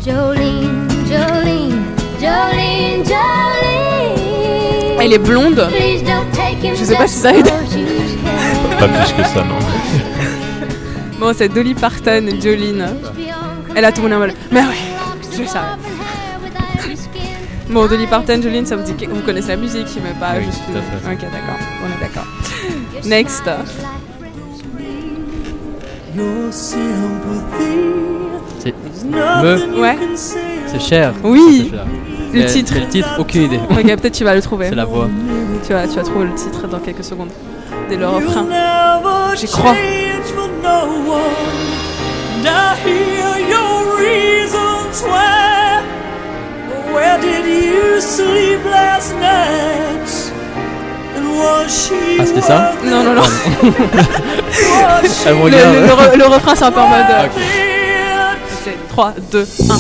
Jolene. 0.05 0.68
Elle 5.01 5.13
est 5.15 5.19
blonde. 5.19 5.67
Please 5.71 6.03
don't 6.03 6.27
take 6.33 6.63
him 6.67 6.75
Je 6.79 6.85
sais 6.85 6.95
pas 6.97 7.07
si 7.07 7.15
ça 7.19 7.33
aide. 7.33 7.47
Pas 8.79 8.89
plus 8.89 9.13
que 9.13 9.23
ça, 9.29 9.43
non. 9.45 9.55
Bon, 11.19 11.33
c'est 11.37 11.49
Dolly 11.49 11.75
Parton 11.75 12.27
et 12.27 12.41
Jolene. 12.41 12.87
Elle 13.75 13.85
a 13.85 13.93
tout 13.93 14.03
le 14.03 14.09
monde 14.09 14.17
en 14.19 14.27
mode. 14.27 14.35
Mais 14.53 14.61
ouais, 14.61 14.67
je 15.33 15.45
savais. 15.45 15.67
Bon, 17.71 17.87
Dolly 17.87 18.07
Parton, 18.07 18.41
Jolene, 18.43 18.67
ça 18.67 18.77
vous 18.77 18.83
dit 18.83 18.95
que 18.95 19.11
vous 19.11 19.21
connaissez 19.23 19.49
la 19.49 19.57
musique, 19.57 19.87
mais 20.03 20.19
pas 20.19 20.35
Oui, 20.39 20.45
juste. 20.47 20.61
tout 20.67 20.77
à 20.77 20.81
fait. 20.83 21.13
Ok, 21.15 21.21
d'accord. 21.33 21.59
On 21.83 21.87
est 21.97 22.01
d'accord. 22.01 22.27
Next. 23.05 23.45
C'est 28.59 28.75
me, 29.07 29.81
Ouais. 29.81 29.97
c'est 30.67 30.81
cher. 30.81 31.13
Oui. 31.23 31.71
C'est 31.71 31.77
cher. 31.77 31.87
Le 32.33 32.41
Mais 32.41 32.47
titre. 32.47 32.75
Le 32.79 32.89
titre, 32.89 33.09
aucune 33.19 33.43
idée. 33.43 33.61
Ok, 33.71 33.83
peut-être 33.83 34.13
tu 34.13 34.25
vas 34.25 34.35
le 34.35 34.43
trouver. 34.43 34.69
C'est 34.69 34.75
la 34.75 34.85
voix. 34.85 35.09
Tu 35.67 35.73
vas, 35.73 35.87
tu 35.87 35.97
vas 35.97 36.03
trouver 36.03 36.27
le 36.27 36.35
titre 36.35 36.67
dans 36.69 36.79
quelques 36.79 37.05
secondes. 37.05 37.31
Dès 37.89 37.97
le 37.97 38.07
refrain. 38.09 38.47
J'y 39.37 39.47
crois. 39.47 39.75
Ah, 52.21 52.25
c'était 52.27 52.41
ça 52.41 52.73
Non, 52.85 53.03
non, 53.05 53.15
non. 53.15 53.23
Elle 55.27 55.35
me 55.35 55.39
Le, 55.39 55.45
regarde. 55.45 55.75
le- 55.75 55.81
le 55.83 55.93
re- 55.93 56.17
le 56.17 56.25
refrain, 56.27 56.55
c'est 56.55 56.65
un 56.65 56.73
peu 56.73 56.81
en 56.81 56.89
mode. 56.89 57.01
euh, 57.11 57.21
Ah, 57.21 57.25
ok. 57.27 57.43
C'est 58.65 58.89
3, 58.89 59.15
2, 59.31 59.47
1. 59.71 59.75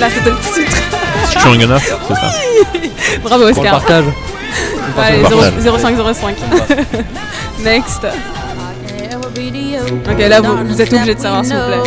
Là, 0.00 0.06
c'était 0.10 0.30
le 0.30 0.36
titre. 0.36 0.76
Strong 1.30 1.62
Enough, 1.62 1.80
c'est 1.82 2.14
ça 2.14 2.30
Bravo, 3.22 3.44
Pour 3.52 3.62
le 3.62 3.68
Oscar. 3.68 3.80
partage. 3.80 4.04
Allez, 4.96 5.22
partage. 5.22 5.52
0505. 5.80 6.36
Next. 7.64 8.06
Ok, 10.10 10.18
là, 10.28 10.40
vous, 10.40 10.56
vous 10.66 10.80
êtes 10.82 10.92
obligé 10.92 11.14
de 11.14 11.20
savoir, 11.20 11.44
s'il 11.44 11.56
vous 11.56 11.62
plaît. 11.66 11.78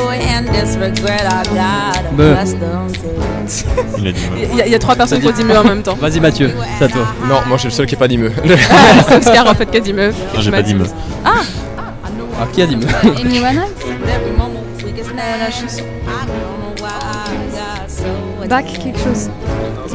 Il 3.98 4.08
a 4.08 4.12
dit 4.12 4.28
me. 4.30 4.38
Il 4.52 4.56
y, 4.58 4.62
a- 4.62 4.66
il 4.68 4.72
y 4.72 4.76
a 4.76 4.80
trois 4.80 4.96
personnes 4.96 5.20
qui 5.20 5.28
ont 5.28 5.32
dit 5.32 5.44
mieux 5.44 5.58
en 5.58 5.64
même 5.64 5.82
temps. 5.84 5.96
Vas-y 6.00 6.20
Mathieu, 6.20 6.52
c'est 6.80 6.86
à 6.86 6.88
toi. 6.88 7.02
Non, 7.28 7.42
moi 7.48 7.58
je 7.58 7.62
suis 7.62 7.70
le 7.70 7.74
seul 7.74 7.86
qui 7.86 7.96
n'a 7.96 8.00
pas 8.00 8.08
dit 8.08 8.18
me. 8.18 8.32
C'est 9.08 9.16
Oscar 9.18 9.48
en 9.48 9.54
fait 9.56 9.66
qui 9.70 9.78
a 9.78 9.80
dit 9.80 9.94
mieux. 9.94 10.10
Non, 10.34 10.42
j'ai 10.42 10.52
pas 10.52 10.62
dit 10.62 10.74
me. 10.76 10.86
Ah, 11.26 11.32
qui 12.54 12.62
a 12.62 12.66
dit 12.66 12.76
me? 12.76 12.86
La 14.94 15.50
chanson. 15.50 15.84
Back 18.50 18.66
quelque 18.84 19.00
chose. 19.00 19.30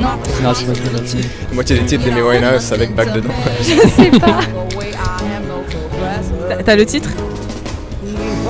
Non, 0.00 0.08
Non, 0.42 0.54
c'est 0.54 0.66
pas 0.66 0.74
ça. 0.74 1.16
Moitié 1.52 1.78
des 1.78 1.84
titres 1.84 2.04
d'Amy 2.06 2.22
Winehouse 2.22 2.72
avec 2.72 2.94
back 2.94 3.12
dedans. 3.12 3.28
je 3.60 3.88
sais 3.88 4.10
pas. 4.18 4.40
T'as- 6.48 6.62
T'as 6.62 6.76
le 6.76 6.86
titre? 6.86 7.10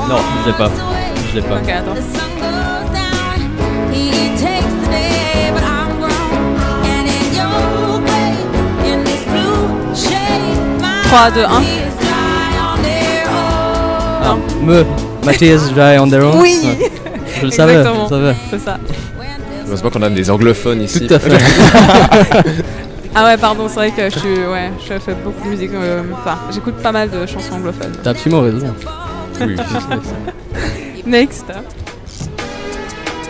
Non, 0.09 0.19
je 0.45 0.51
l'ai 0.51 0.57
pas. 0.57 0.71
Je 1.31 1.37
l'ai 1.37 1.43
pas. 1.43 1.57
Ok, 1.57 1.69
attends. 1.69 1.95
He 3.93 4.31
takes 4.39 4.73
the 4.85 4.89
day, 4.91 5.51
but 5.53 5.63
I'm 5.65 5.99
grown. 5.99 6.13
And 6.85 7.07
in 7.09 7.35
your 7.35 8.01
way, 8.03 8.93
in 8.93 9.03
this 9.05 9.25
blue 9.25 9.95
shade, 9.97 10.59
my 10.81 11.03
3, 11.09 11.31
2, 11.31 11.41
1. 11.43 11.63
tears 11.63 11.95
dry 11.99 12.59
on 12.61 12.83
their 12.83 13.27
own. 13.27 14.23
Ah, 14.23 14.37
me. 14.63 15.06
Matthias 15.27 15.71
Dry 15.73 15.99
on 15.99 16.09
their 16.09 16.25
own. 16.25 16.41
Oui 16.41 16.61
Ouais. 16.65 16.91
Je 17.41 17.45
le 17.45 17.51
savais, 17.51 17.75
je 17.75 17.79
Exactement. 17.81 18.05
le 18.05 18.09
savais. 18.09 18.35
C'est 18.51 18.59
ça. 18.61 18.79
Heureusement 19.67 19.91
qu'on 19.91 20.03
a 20.03 20.09
des 20.11 20.31
anglophones 20.31 20.83
ici. 20.83 21.07
Tout 21.07 21.15
à 21.15 21.19
fait. 21.19 21.39
Ah 23.19 23.25
ouais, 23.25 23.39
pardon, 23.39 23.67
c'est 23.67 23.77
vrai 23.77 23.91
que 23.93 24.11
je 24.11 24.19
suis, 24.19 24.29
ouais, 24.29 24.71
je 24.79 24.99
fais 24.99 25.15
beaucoup 25.25 25.43
de 25.45 25.49
musique. 25.49 25.71
euh, 25.73 26.03
Enfin, 26.13 26.37
j'écoute 26.53 26.75
pas 26.83 26.93
mal 26.93 27.09
de 27.09 27.25
chansons 27.25 27.55
anglophones. 27.55 27.93
T'as 28.03 28.11
absolument 28.11 28.43
raison. 28.43 28.75
Oui. 29.41 29.57
Next. 31.07 31.47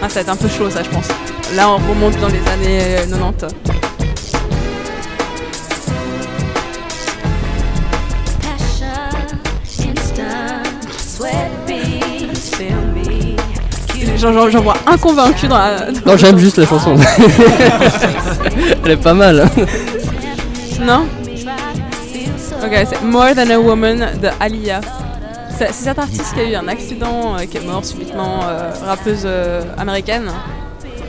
Ah, 0.02 0.08
ça 0.08 0.14
va 0.16 0.20
être 0.22 0.28
un 0.30 0.34
peu 0.36 0.48
chaud, 0.48 0.68
ça, 0.70 0.82
je 0.82 0.88
pense. 0.90 1.06
Là, 1.54 1.70
on 1.70 1.76
remonte 1.76 2.18
dans 2.20 2.26
les 2.26 2.40
années 2.52 2.80
euh, 2.98 3.06
90. 3.08 3.54
J'en 14.16 14.32
vois 14.62 14.74
un 14.86 14.96
convaincu 14.96 15.46
dans 15.48 15.58
la. 15.58 15.90
dans- 15.90 16.10
Non, 16.12 16.16
j'aime 16.16 16.38
juste 16.38 16.58
la 16.58 16.66
chanson. 16.66 16.94
Elle 18.84 18.92
est 18.92 18.96
pas 18.96 19.14
mal. 19.14 19.48
Non? 20.80 21.06
Ok, 22.62 22.72
c'est 22.88 23.02
More 23.02 23.34
Than 23.34 23.50
a 23.50 23.58
Woman 23.58 23.98
de 24.22 24.28
Alia. 24.40 24.80
C'est 25.58 25.72
cette 25.72 25.98
artiste 25.98 26.34
qui 26.34 26.40
a 26.40 26.44
eu 26.44 26.54
un 26.54 26.68
accident, 26.68 27.34
euh, 27.38 27.44
qui 27.50 27.56
est 27.58 27.64
morte 27.66 27.84
subitement, 27.86 28.40
euh, 28.46 28.70
rappeuse 28.86 29.22
euh, 29.24 29.62
américaine. 29.78 30.30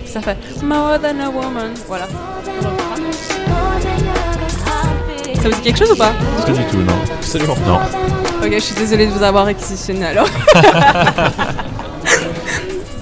Ça 0.05 0.21
fait 0.21 0.37
More 0.63 0.99
Than 1.01 1.19
a 1.25 1.29
Woman. 1.29 1.71
Voilà. 1.87 2.05
Ça 5.35 5.49
vous 5.49 5.55
dit 5.55 5.61
quelque 5.61 5.77
chose 5.79 5.91
ou 5.91 5.95
pas? 5.95 6.11
Pas 6.45 6.51
du 6.51 6.63
tout, 6.65 6.77
non. 6.77 6.93
Absolument. 7.19 7.55
Non. 7.67 7.79
Ok, 8.43 8.51
je 8.53 8.59
suis 8.59 8.75
désolée 8.75 9.07
de 9.07 9.11
vous 9.11 9.23
avoir 9.23 9.45
réquisitionné 9.45 10.05
alors. 10.07 10.27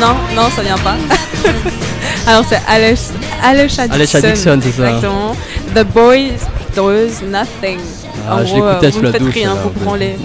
Non, 0.00 0.14
non, 0.34 0.48
ça 0.50 0.62
vient 0.62 0.78
pas. 0.78 0.96
Alors 2.26 2.44
c'est 2.48 2.60
Alex, 2.66 3.12
Alesha 3.42 3.86
Dixon. 3.86 4.18
C'est 4.20 4.34
ça. 4.36 4.54
Exactement. 4.54 5.36
The 5.74 5.84
Boys 5.84 6.38
Does 6.74 7.22
Nothing. 7.22 7.78
Ah, 8.26 8.36
en 8.36 8.46
je 8.46 8.54
gros, 8.54 8.64
euh, 8.64 8.90
vous 8.92 9.02
ne 9.02 9.12
faites 9.12 9.22
douche, 9.22 9.34
rien, 9.34 9.54
là, 9.54 9.60
vous 9.62 9.70
branlez. 9.84 10.16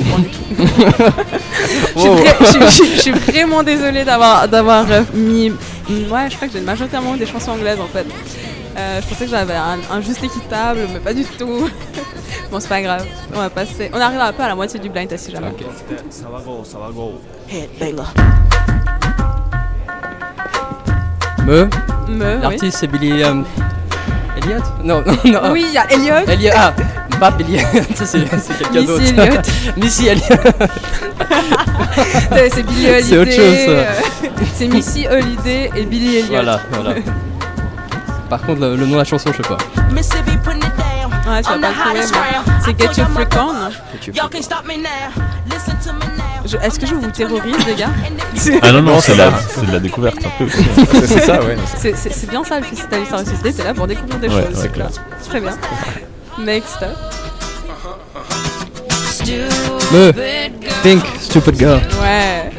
je, 1.95 3.01
suis 3.01 3.11
vraiment 3.11 3.63
désolée 3.63 4.03
d'avoir 4.03 4.47
d'avoir 4.47 4.85
euh, 4.91 5.01
mis. 5.13 5.49
Ouais, 5.49 6.29
je 6.29 6.35
crois 6.35 6.47
que 6.47 6.53
j'ai 6.53 6.61
majoritairement 6.61 7.15
des 7.15 7.25
chansons 7.25 7.51
anglaises 7.51 7.79
en 7.79 7.87
fait. 7.87 8.05
Euh, 8.77 9.01
je 9.01 9.07
pensais 9.07 9.25
que 9.25 9.31
j'avais 9.31 9.55
un, 9.55 9.79
un 9.91 10.01
juste 10.01 10.23
équitable, 10.23 10.81
mais 10.93 10.99
pas 10.99 11.13
du 11.13 11.23
tout. 11.23 11.69
bon, 12.51 12.59
c'est 12.59 12.69
pas 12.69 12.81
grave. 12.81 13.05
On 13.33 13.39
va 13.39 13.49
passer. 13.49 13.89
On 13.93 13.99
arrive 13.99 14.19
un 14.19 14.33
peu 14.33 14.43
à 14.43 14.49
la 14.49 14.55
moitié 14.55 14.79
du 14.79 14.89
blind 14.89 15.07
test 15.07 15.25
si 15.25 15.31
jamais. 15.31 15.53
Me. 21.45 21.69
Me, 22.09 22.35
oui. 22.35 22.41
L'artiste 22.41 22.77
c'est 22.79 22.87
Billy 22.87 23.21
euh, 23.23 23.33
Elliot 24.37 24.59
Non, 24.83 25.03
non, 25.05 25.15
non. 25.25 25.51
Oui, 25.51 25.65
il 25.67 25.73
y 25.73 25.77
a 25.77 25.91
Elliot. 25.91 26.27
Elliot. 26.27 26.51
Ah, 26.55 26.73
pas 27.19 27.31
Billy. 27.31 27.59
Ça 27.95 28.05
c'est 28.05 28.19
c'est 28.39 28.57
quelqu'un 28.57 28.83
d'autre. 28.83 29.03
Missy 29.03 29.17
Elliott. 29.17 29.47
Missy 29.77 30.07
Elliot. 30.07 30.21
C'est 32.51 32.63
Billy 32.63 32.87
Holiday. 32.89 33.03
C'est 33.03 33.17
autre 33.17 33.31
chose, 33.31 33.65
euh, 33.67 33.85
c'est 34.53 34.67
Missy 34.67 35.07
Holiday 35.07 35.69
et 35.75 35.83
Billy 35.83 36.17
Elliot. 36.17 36.31
Voilà, 36.31 36.59
voilà. 36.71 36.95
Par 38.29 38.41
contre, 38.41 38.61
le, 38.61 38.75
le 38.75 38.85
nom 38.85 38.93
de 38.93 38.97
la 38.97 39.03
chanson, 39.03 39.31
je 39.31 39.37
sais 39.43 39.47
pas. 39.47 39.57
Ouais, 41.27 41.41
tu 41.41 41.49
vas 41.49 41.57
pas 41.57 41.69
le 41.69 41.75
trouver, 41.75 42.01
c'est 42.63 42.71
I 42.71 42.75
Get 42.77 42.85
Your 43.01 43.07
you 43.09 43.13
Freak 43.15 43.29
On. 43.37 43.71
Je- 46.45 46.57
Est-ce 46.57 46.79
que 46.79 46.85
je 46.85 46.93
vous 46.95 47.09
terrorise, 47.09 47.65
les 47.65 47.73
gars 47.75 47.89
Ah 48.61 48.71
non, 48.71 48.81
non, 48.83 49.01
c'est 49.01 49.13
de, 49.13 49.17
la- 49.17 49.31
c'est 49.49 49.65
de 49.65 49.71
la 49.71 49.79
découverte 49.79 50.17
un 50.23 50.29
peu. 50.37 50.47
C'est 51.07 51.21
ça, 51.21 51.41
ouais. 51.41 51.57
C'est 51.77 51.95
c'est- 51.97 52.13
c'est 52.13 52.29
bien 52.29 52.43
ça 52.43 52.59
le 52.59 52.65
festival 52.65 53.01
Histoire 53.01 53.21
et 53.21 53.25
Société, 53.25 53.53
t'es 53.53 53.63
là 53.63 53.73
pour 53.73 53.87
découvrir 53.87 54.19
des 54.19 54.27
Ouais, 54.29 54.43
choses. 54.43 54.59
c'est 54.61 54.71
clair. 54.71 54.87
Très 55.27 55.39
bien. 55.41 55.57
Next 56.37 56.83
up. 56.83 56.89
Me. 59.91 60.11
Pink, 60.83 61.03
Stupid 61.19 61.57
Girl. 61.57 61.81
Ouais. 62.01 62.51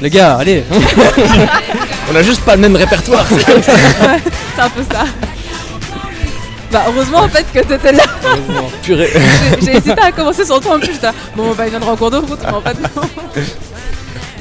Les 0.00 0.08
gars, 0.10 0.36
allez. 0.36 0.64
On 2.10 2.16
a 2.16 2.22
juste 2.22 2.40
pas 2.42 2.54
le 2.56 2.62
même 2.62 2.76
répertoire. 2.76 3.26
C'est 3.30 4.62
un 4.62 4.70
peu 4.70 4.82
ça. 4.90 5.04
Bah 6.70 6.84
heureusement 6.88 7.18
en 7.20 7.28
fait 7.28 7.46
que 7.52 7.60
t'étais 7.60 7.92
là. 7.92 8.04
Purée. 8.82 9.10
J'ai- 9.62 9.72
hésité 9.76 9.92
à 9.92 10.12
commencer 10.12 10.44
sans 10.44 10.60
toi 10.60 10.76
en 10.76 10.78
plus. 10.78 10.92
j'étais, 10.92 11.08
Bon 11.34 11.52
bah 11.54 11.64
il 11.66 11.70
viendra 11.70 11.92
en 11.92 11.96
cours 11.96 12.10
de 12.10 12.18
route, 12.18 12.38
mais 12.42 12.52
en 12.52 12.60
fait 12.60 12.76
non. 12.80 13.02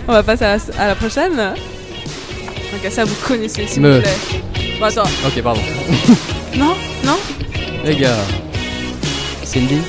On 0.10 0.12
va 0.14 0.24
passer 0.24 0.44
à 0.46 0.58
la, 0.58 0.64
à 0.84 0.88
la 0.88 0.96
prochaine. 0.96 1.36
Donc 1.36 2.92
ça 2.92 3.06
vous 3.06 3.16
connaissez 3.26 3.66
s'il 3.68 3.82
Me. 3.82 3.96
vous 3.96 4.02
plaît. 4.02 4.18
Bon 4.80 4.86
attends. 4.86 5.04
Ok, 5.26 5.42
pardon. 5.42 5.62
Non 6.56 6.76
Non 7.06 7.18
Les 7.86 7.96
gars. 7.96 8.16
Cindy. 9.44 9.80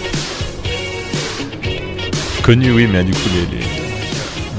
Connu, 2.43 2.71
oui, 2.73 2.87
mais 2.87 3.05
du 3.05 3.13
coup, 3.13 3.29
les. 3.35 3.59
les... 3.59 3.65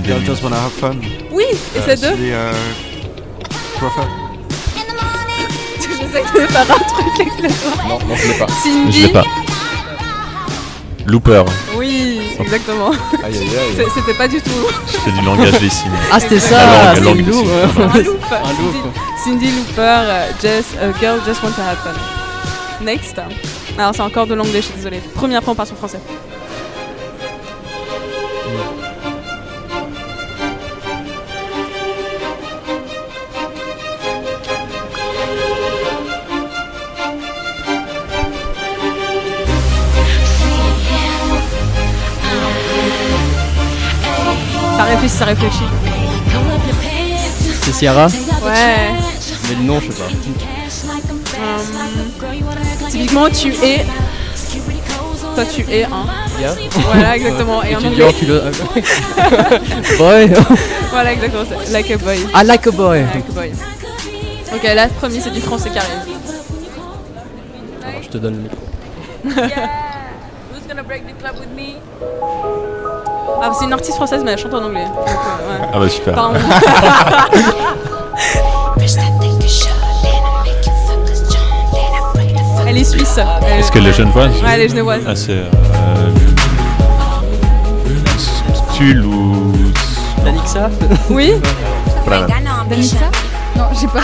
Girl 0.05 0.19
des- 0.21 0.25
Just 0.25 0.43
Wanna 0.43 0.57
Have 0.57 0.71
Fun. 0.79 0.95
Oui 1.31 1.43
Et 1.75 1.79
Euh, 1.79 1.81
c'est 1.86 2.01
deux 2.01 2.15
euh, 2.31 2.51
Crawford. 3.77 4.07
J'essaie 6.13 6.41
de 6.47 6.47
faire 6.51 6.61
un 6.61 6.65
truc 6.65 7.19
avec 7.19 7.41
les 7.41 7.47
doigts. 7.49 7.83
Non, 7.87 7.99
non, 8.07 8.15
je 8.15 8.27
l'ai 8.27 8.33
pas. 8.37 8.47
Cindy 8.47 8.91
Je 9.01 9.07
l'ai 9.07 9.13
pas. 9.13 9.23
Looper. 11.05 11.43
Oui, 11.75 12.21
exactement. 12.39 12.91
Aïe 13.23 13.35
aïe 13.37 13.39
aïe. 13.41 13.73
C'est- 13.75 13.99
C'était 13.99 14.13
pas 14.13 14.27
du 14.27 14.39
tout. 14.41 14.51
Je 14.91 14.97
fais 14.97 15.11
du 15.11 15.21
langage 15.25 15.59
des 15.59 15.69
signes. 15.69 15.89
Ah, 16.11 16.19
c'était 16.19 16.35
La 16.35 16.41
ça. 16.41 16.55
langue, 16.57 16.85
la 16.85 16.95
c'est 16.95 17.01
langue. 17.01 17.19
Un 17.19 17.21
loop. 18.03 18.23
Un 18.31 18.45
Cindy, 18.45 18.61
loop. 18.61 18.93
Cindy 19.23 19.51
Looper, 19.51 19.81
euh, 19.81 20.27
Just, 20.41 20.69
a 20.79 20.99
Girl 20.99 21.19
Just 21.25 21.41
Want 21.43 21.49
to 21.49 21.61
Fun. 21.83 22.83
Next. 22.85 23.19
Alors 23.77 23.91
c'est 23.95 24.01
encore 24.01 24.27
de 24.27 24.35
l'anglais, 24.35 24.61
je 24.61 24.65
suis 24.65 24.73
désolée. 24.75 25.01
Première 25.15 25.41
fois 25.43 25.53
on 25.53 25.55
passe 25.55 25.71
au 25.71 25.75
français. 25.75 25.99
Ça 28.45 28.78
réfléchit, 45.01 45.18
ça 45.18 45.25
réfléchit. 45.25 45.63
C'est 47.62 47.74
Ciara. 47.74 48.08
Ouais. 48.08 48.89
Mais 49.50 49.56
le 49.56 49.63
nom, 49.63 49.79
je 49.79 49.91
sais 49.91 49.98
pas. 50.00 50.10
Euh, 51.39 52.89
typiquement, 52.89 53.29
tu 53.29 53.53
es. 53.63 53.86
Toi, 55.36 55.46
tu 55.46 55.62
es 55.72 55.84
un. 55.86 56.06
Yeah. 56.39 56.56
Voilà, 56.72 57.15
exactement. 57.18 57.63
Et 57.63 57.75
en 57.75 57.84
anglais. 57.84 58.13
tu 58.18 58.25
le- 58.25 58.41
Boy. 59.98 60.32
Voilà, 60.91 61.13
exactement. 61.13 61.44
c'est 61.65 61.72
Like 61.72 61.91
a 61.91 61.98
boy. 61.98 62.18
I 62.34 62.44
like 62.46 62.65
a 62.68 62.72
boy. 62.72 63.01
Like 63.01 63.29
a 63.29 63.34
boy. 63.34 63.51
Ok, 64.56 64.63
là, 64.63 64.88
premier, 64.88 65.20
c'est 65.22 65.29
du 65.32 65.39
français 65.41 65.70
carré. 65.70 65.88
Alors, 67.88 68.01
je 68.01 68.10
te 68.10 68.18
donne 68.18 68.36
le 68.38 68.41
micro. 68.41 68.58
Who's 70.51 70.68
gonna 70.68 70.82
break 70.84 71.03
the 71.08 71.13
club 71.22 71.36
with 71.39 71.50
me? 71.56 71.75
Ah, 73.41 73.51
c'est 73.57 73.65
une 73.65 73.74
artiste 73.74 73.95
française, 73.95 74.21
mais 74.24 74.31
elle 74.31 74.38
chante 74.38 74.53
en 74.53 74.63
anglais. 74.63 74.86
Donc, 74.86 75.07
euh, 75.07 75.12
ouais. 75.12 75.67
Ah 75.74 75.79
bah 75.79 75.89
super. 75.89 76.13
Pardon. 76.13 76.39
elle 82.67 82.77
est 82.77 82.83
suisse. 82.83 83.17
Est-ce 83.57 83.71
qu'elle 83.71 83.88
est 83.88 83.93
genevoise 83.93 84.31
Ouais, 84.43 84.50
elle 84.53 84.62
est 84.62 84.69
genevoise. 84.69 85.01
Ah, 85.07 85.15
c'est. 85.15 85.31
Euh, 85.31 85.50
Tulle 88.74 89.05
ou. 89.05 89.51
Danixa 90.24 90.69
Oui 91.09 91.33
Voilà. 92.05 92.27
Non, 92.27 92.36
j'ai 93.79 93.88
pas. 93.88 94.01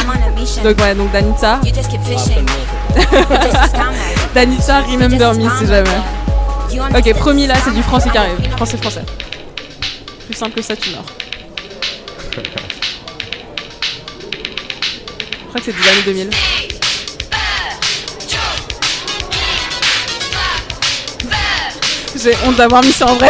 Donc, 0.63 0.79
ouais, 0.79 0.95
donc 0.95 1.11
Danitza. 1.11 1.59
Danitza, 4.35 4.81
Remember 4.81 5.33
Me 5.33 5.49
si 5.59 5.65
jamais. 5.67 5.89
Ok, 6.77 7.13
promis 7.13 7.47
là, 7.47 7.55
c'est 7.63 7.73
du 7.73 7.81
français 7.81 8.09
qui 8.09 8.17
arrive. 8.17 8.37
Français, 8.51 8.77
français. 8.77 9.03
Plus 10.25 10.35
simple 10.35 10.55
que 10.55 10.61
ça, 10.61 10.75
tu 10.75 10.89
meurs. 10.89 11.05
Je 12.31 12.41
crois 15.47 15.61
que 15.61 15.65
c'est 15.65 15.71
des 15.71 15.87
années 15.89 16.01
2000. 16.05 16.29
J'ai 22.21 22.33
honte 22.45 22.55
d'avoir 22.55 22.83
mis 22.83 22.91
ça 22.91 23.05
en 23.07 23.15
vrai. 23.15 23.29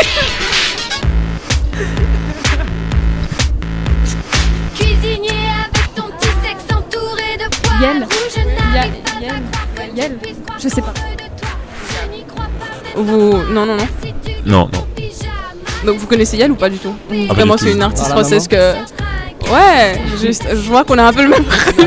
Cuisinier 4.75 5.30
avec 5.30 5.94
ton 5.96 6.04
petit 6.04 6.30
sexe 6.44 6.64
entouré 6.72 7.38
de 7.38 7.48
poils 7.62 7.82
Yel. 7.82 8.08
Yel. 9.22 9.38
Yel. 9.96 10.20
Je 10.62 10.70
sais 10.70 10.82
pas. 10.82 10.94
Vous... 12.96 13.44
Non, 13.52 13.66
non, 13.66 13.75
non. 13.78 13.88
Non, 14.46 14.70
non. 14.74 14.86
Donc 15.86 15.98
vous 15.98 16.08
connaissez 16.08 16.38
Yel 16.38 16.52
ou 16.52 16.56
pas 16.56 16.70
du 16.70 16.78
tout 16.78 16.96
Vraiment, 17.30 17.56
du 17.56 17.64
c'est 17.66 17.72
une 17.72 17.82
artiste 17.82 18.08
Ah, 18.10 18.14
française 18.14 18.48
que. 18.48 18.74
Ouais, 19.52 20.02
juste, 20.20 20.44
je 20.50 20.56
vois 20.70 20.84
qu'on 20.84 20.98
a 20.98 21.04
un 21.04 21.14
peu 21.14 21.22
le 21.22 21.30
même. 21.30 21.44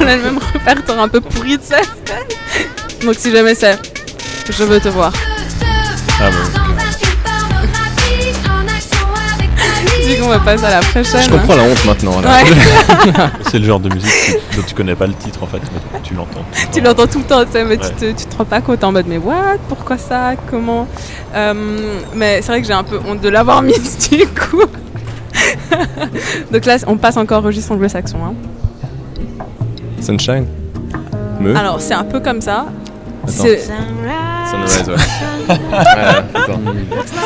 on 0.00 0.06
a 0.06 0.16
le 0.16 0.22
même 0.22 0.38
répertoire 0.52 1.00
un 1.00 1.08
peu 1.08 1.20
pourri 1.20 1.58
de 1.58 1.62
ça. 1.62 1.78
Donc 3.02 3.16
si 3.16 3.32
jamais 3.32 3.54
c'est. 3.54 3.76
Je 4.48 4.62
veux 4.64 4.78
te 4.80 4.88
voir. 4.88 5.12
Ah 6.20 6.30
bah. 6.30 6.36
dans 6.54 6.60
un 6.60 6.92
film 6.92 7.16
porno 7.24 7.66
rapide 7.72 8.36
en 8.46 8.68
action 8.68 9.08
avec 9.34 9.50
ta 9.56 9.96
vie. 9.96 10.14
Du 10.14 10.20
coup, 10.20 10.26
on 10.26 10.28
va 10.28 10.38
passer 10.38 10.64
à 10.64 10.70
la 10.70 10.80
prochaine. 10.80 11.22
Je 11.24 11.30
comprends 11.30 11.56
la 11.56 11.62
honte 11.64 11.84
maintenant. 11.84 12.20
Ouais, 12.20 13.28
C'est 13.50 13.58
le 13.58 13.66
genre 13.66 13.80
de 13.80 13.92
musique 13.92 14.36
dont 14.56 14.62
tu 14.64 14.74
connais 14.74 14.94
pas 14.94 15.06
le 15.08 15.14
titre 15.14 15.42
en 15.42 15.46
fait, 15.46 15.58
mais 15.72 15.91
tu 16.12 16.16
l'entends. 16.18 16.44
tu 16.72 16.80
l'entends 16.80 17.06
tout 17.06 17.18
le 17.18 17.24
temps, 17.24 17.44
tu 17.44 17.52
sais, 17.52 17.64
mais 17.64 17.76
Ouais. 17.78 17.88
tu, 17.98 18.12
te, 18.14 18.20
tu 18.20 18.26
te 18.26 18.36
rends 18.36 18.44
pas 18.44 18.60
compte 18.60 18.82
en 18.84 18.92
mode, 18.92 19.06
mais 19.08 19.18
what? 19.18 19.56
Pourquoi 19.68 19.96
ça? 19.98 20.32
Comment? 20.50 20.86
Euh, 21.34 21.54
Mais 22.14 22.40
c'est 22.42 22.48
vrai 22.52 22.60
que 22.60 22.66
j'ai 22.66 22.72
un 22.72 22.84
peu 22.84 22.98
honte 23.08 23.20
de 23.20 23.28
l'avoir 23.28 23.62
mise 23.68 23.98
du 24.10 24.26
coup. 24.26 24.62
Donc 26.52 26.64
là, 26.66 26.76
on 26.86 26.96
passe 26.96 27.16
encore 27.16 27.42
au 27.42 27.46
registre 27.46 27.72
anglo-saxon. 27.72 28.18
hein. 28.24 28.34
Sunshine? 30.00 30.46
Me 31.40 31.56
Alors, 31.56 31.80
c'est 31.80 31.94
un 31.94 32.04
peu 32.04 32.20
comme 32.20 32.40
ça. 32.40 32.66
C'est- 33.26 33.60
Sunrise, 34.50 34.88
ouais. 34.88 34.96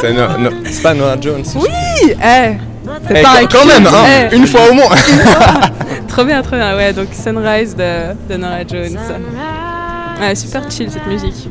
C'est 0.00 0.12
no- 0.12 0.38
no- 0.38 0.50
c'est 0.70 0.82
pas 0.82 0.94
Noah 0.94 1.16
Jones 1.20 1.42
Oui 1.56 1.68
Eh 2.02 2.12
C'est 3.08 3.18
Eh, 3.18 3.22
quand- 3.22 3.58
quand 3.58 3.66
même, 3.66 3.86
hein, 3.86 4.28
Eh, 4.30 4.36
Une 4.36 4.46
fois 4.46 4.60
au 4.70 4.74
moins 4.74 4.88
Trop 6.16 6.24
bien, 6.24 6.40
trop 6.40 6.56
bien. 6.56 6.74
Ouais, 6.76 6.94
donc 6.94 7.08
Sunrise 7.12 7.76
de, 7.76 8.14
de 8.32 8.38
Nora 8.38 8.66
Jones. 8.66 8.98
Ouais, 10.18 10.34
super 10.34 10.62
chill 10.70 10.90
cette 10.90 11.06
musique. 11.06 11.50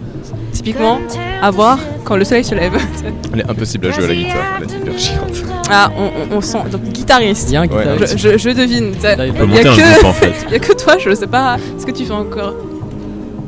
Typiquement, 0.51 0.97
à 1.39 1.51
voir 1.51 1.77
quand 2.03 2.15
le 2.15 2.23
soleil 2.25 2.43
se 2.43 2.55
lève. 2.55 2.73
Elle 3.33 3.41
est 3.41 3.49
impossible 3.49 3.85
à 3.87 3.91
jouer 3.91 4.05
à 4.05 4.07
la 4.07 4.15
guitare, 4.15 4.35
elle 4.57 4.63
est 4.71 4.77
hyper 4.77 4.97
chiante. 4.99 5.43
ah, 5.69 5.91
on, 5.95 6.33
on- 6.33 6.37
on 6.37 6.41
sent. 6.41 6.57
Donc, 6.71 6.81
guitariste. 6.81 7.49
Il 7.49 7.53
y 7.53 7.57
a 7.57 7.61
un 7.61 7.67
Ouais. 7.67 7.77
guitariste. 7.77 8.17
Je, 8.17 8.29
je, 8.31 8.37
je 8.39 8.49
devine. 8.49 8.93
il 8.93 8.99
peut 8.99 9.07
y 9.07 9.11
a 9.11 9.45
monter 9.45 9.67
un 9.67 9.75
groupe 9.75 10.01
que, 10.01 10.05
en 10.07 10.13
fait. 10.13 10.33
il 10.47 10.53
y 10.53 10.55
a 10.55 10.59
que 10.59 10.73
toi, 10.73 10.97
je 10.97 11.13
sais 11.13 11.27
pas 11.27 11.57
ce 11.77 11.85
que 11.85 11.91
tu 11.91 12.05
fais 12.05 12.11
encore. 12.13 12.53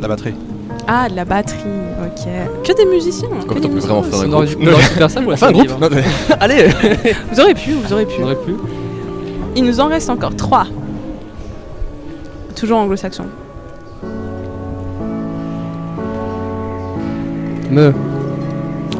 La 0.02 0.08
batterie. 0.10 0.36
Ah, 0.88 1.10
de 1.10 1.16
la 1.16 1.26
batterie, 1.26 1.58
ok. 2.06 2.64
Que 2.64 2.74
des 2.78 2.86
musiciens. 2.86 3.30
Que 3.30 3.52
on 3.52 3.56
des 3.56 3.62
peut 3.62 3.68
musiciens. 3.70 3.96
vraiment 3.96 4.04
faire 4.04 4.20
un 4.20 4.30
On 4.30 4.34
aurait, 4.34 4.46
groupe. 4.48 4.60
on 4.62 4.72
aurait 4.74 4.84
faire 4.84 5.10
ça 5.10 5.22
pour 5.22 5.32
la 5.32 5.36
Enfin, 5.36 5.48
un 5.48 5.52
groupe. 5.52 5.82
Non, 5.82 5.90
mais- 5.92 6.04
Allez 6.40 6.68
Vous 7.32 7.40
aurez 7.40 7.56
pu, 7.56 7.72
vous 7.72 7.92
aurez 7.94 8.06
pu. 8.06 8.14
On 8.22 8.26
aurait 8.26 8.36
pu. 8.36 8.52
Il 9.56 9.64
nous 9.64 9.80
en 9.80 9.88
reste 9.88 10.10
encore 10.12 10.36
trois. 10.36 10.68
Toujours 12.58 12.80
anglo-saxon. 12.80 13.26
Me. 17.70 17.94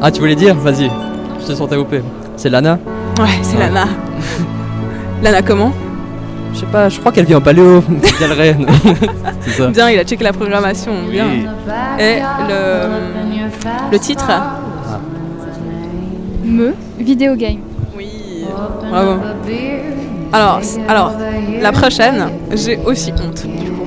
Ah, 0.00 0.12
tu 0.12 0.20
voulais 0.20 0.36
dire? 0.36 0.54
Vas-y. 0.54 0.88
Je 1.40 1.46
te 1.46 1.52
sens 1.54 1.68
tagoupé. 1.68 2.02
C'est 2.36 2.50
Lana? 2.50 2.78
Ouais, 3.18 3.26
c'est 3.42 3.58
Lana. 3.58 3.86
Lana 5.22 5.42
comment? 5.42 5.72
Je 6.54 6.60
sais 6.60 6.66
pas, 6.66 6.88
je 6.88 7.00
crois 7.00 7.10
qu'elle 7.10 7.24
vient 7.24 7.38
en 7.38 7.40
paléo. 7.40 7.82
Ça. 9.56 9.66
Bien, 9.68 9.90
il 9.90 9.98
a 9.98 10.04
checké 10.04 10.22
la 10.22 10.32
programmation. 10.32 10.92
Bien. 11.10 11.26
Et 11.98 12.20
le, 12.48 13.90
le 13.90 13.98
titre? 13.98 14.30
Me, 16.44 16.74
vidéo 16.98 17.34
game. 17.34 17.58
Oui. 17.96 18.44
Bravo. 18.88 19.20
Alors, 20.32 20.60
alors, 20.88 21.12
la 21.60 21.72
prochaine, 21.72 22.30
j'ai 22.52 22.76
aussi 22.84 23.12
honte. 23.12 23.46
Du 23.46 23.70
coup. 23.70 23.86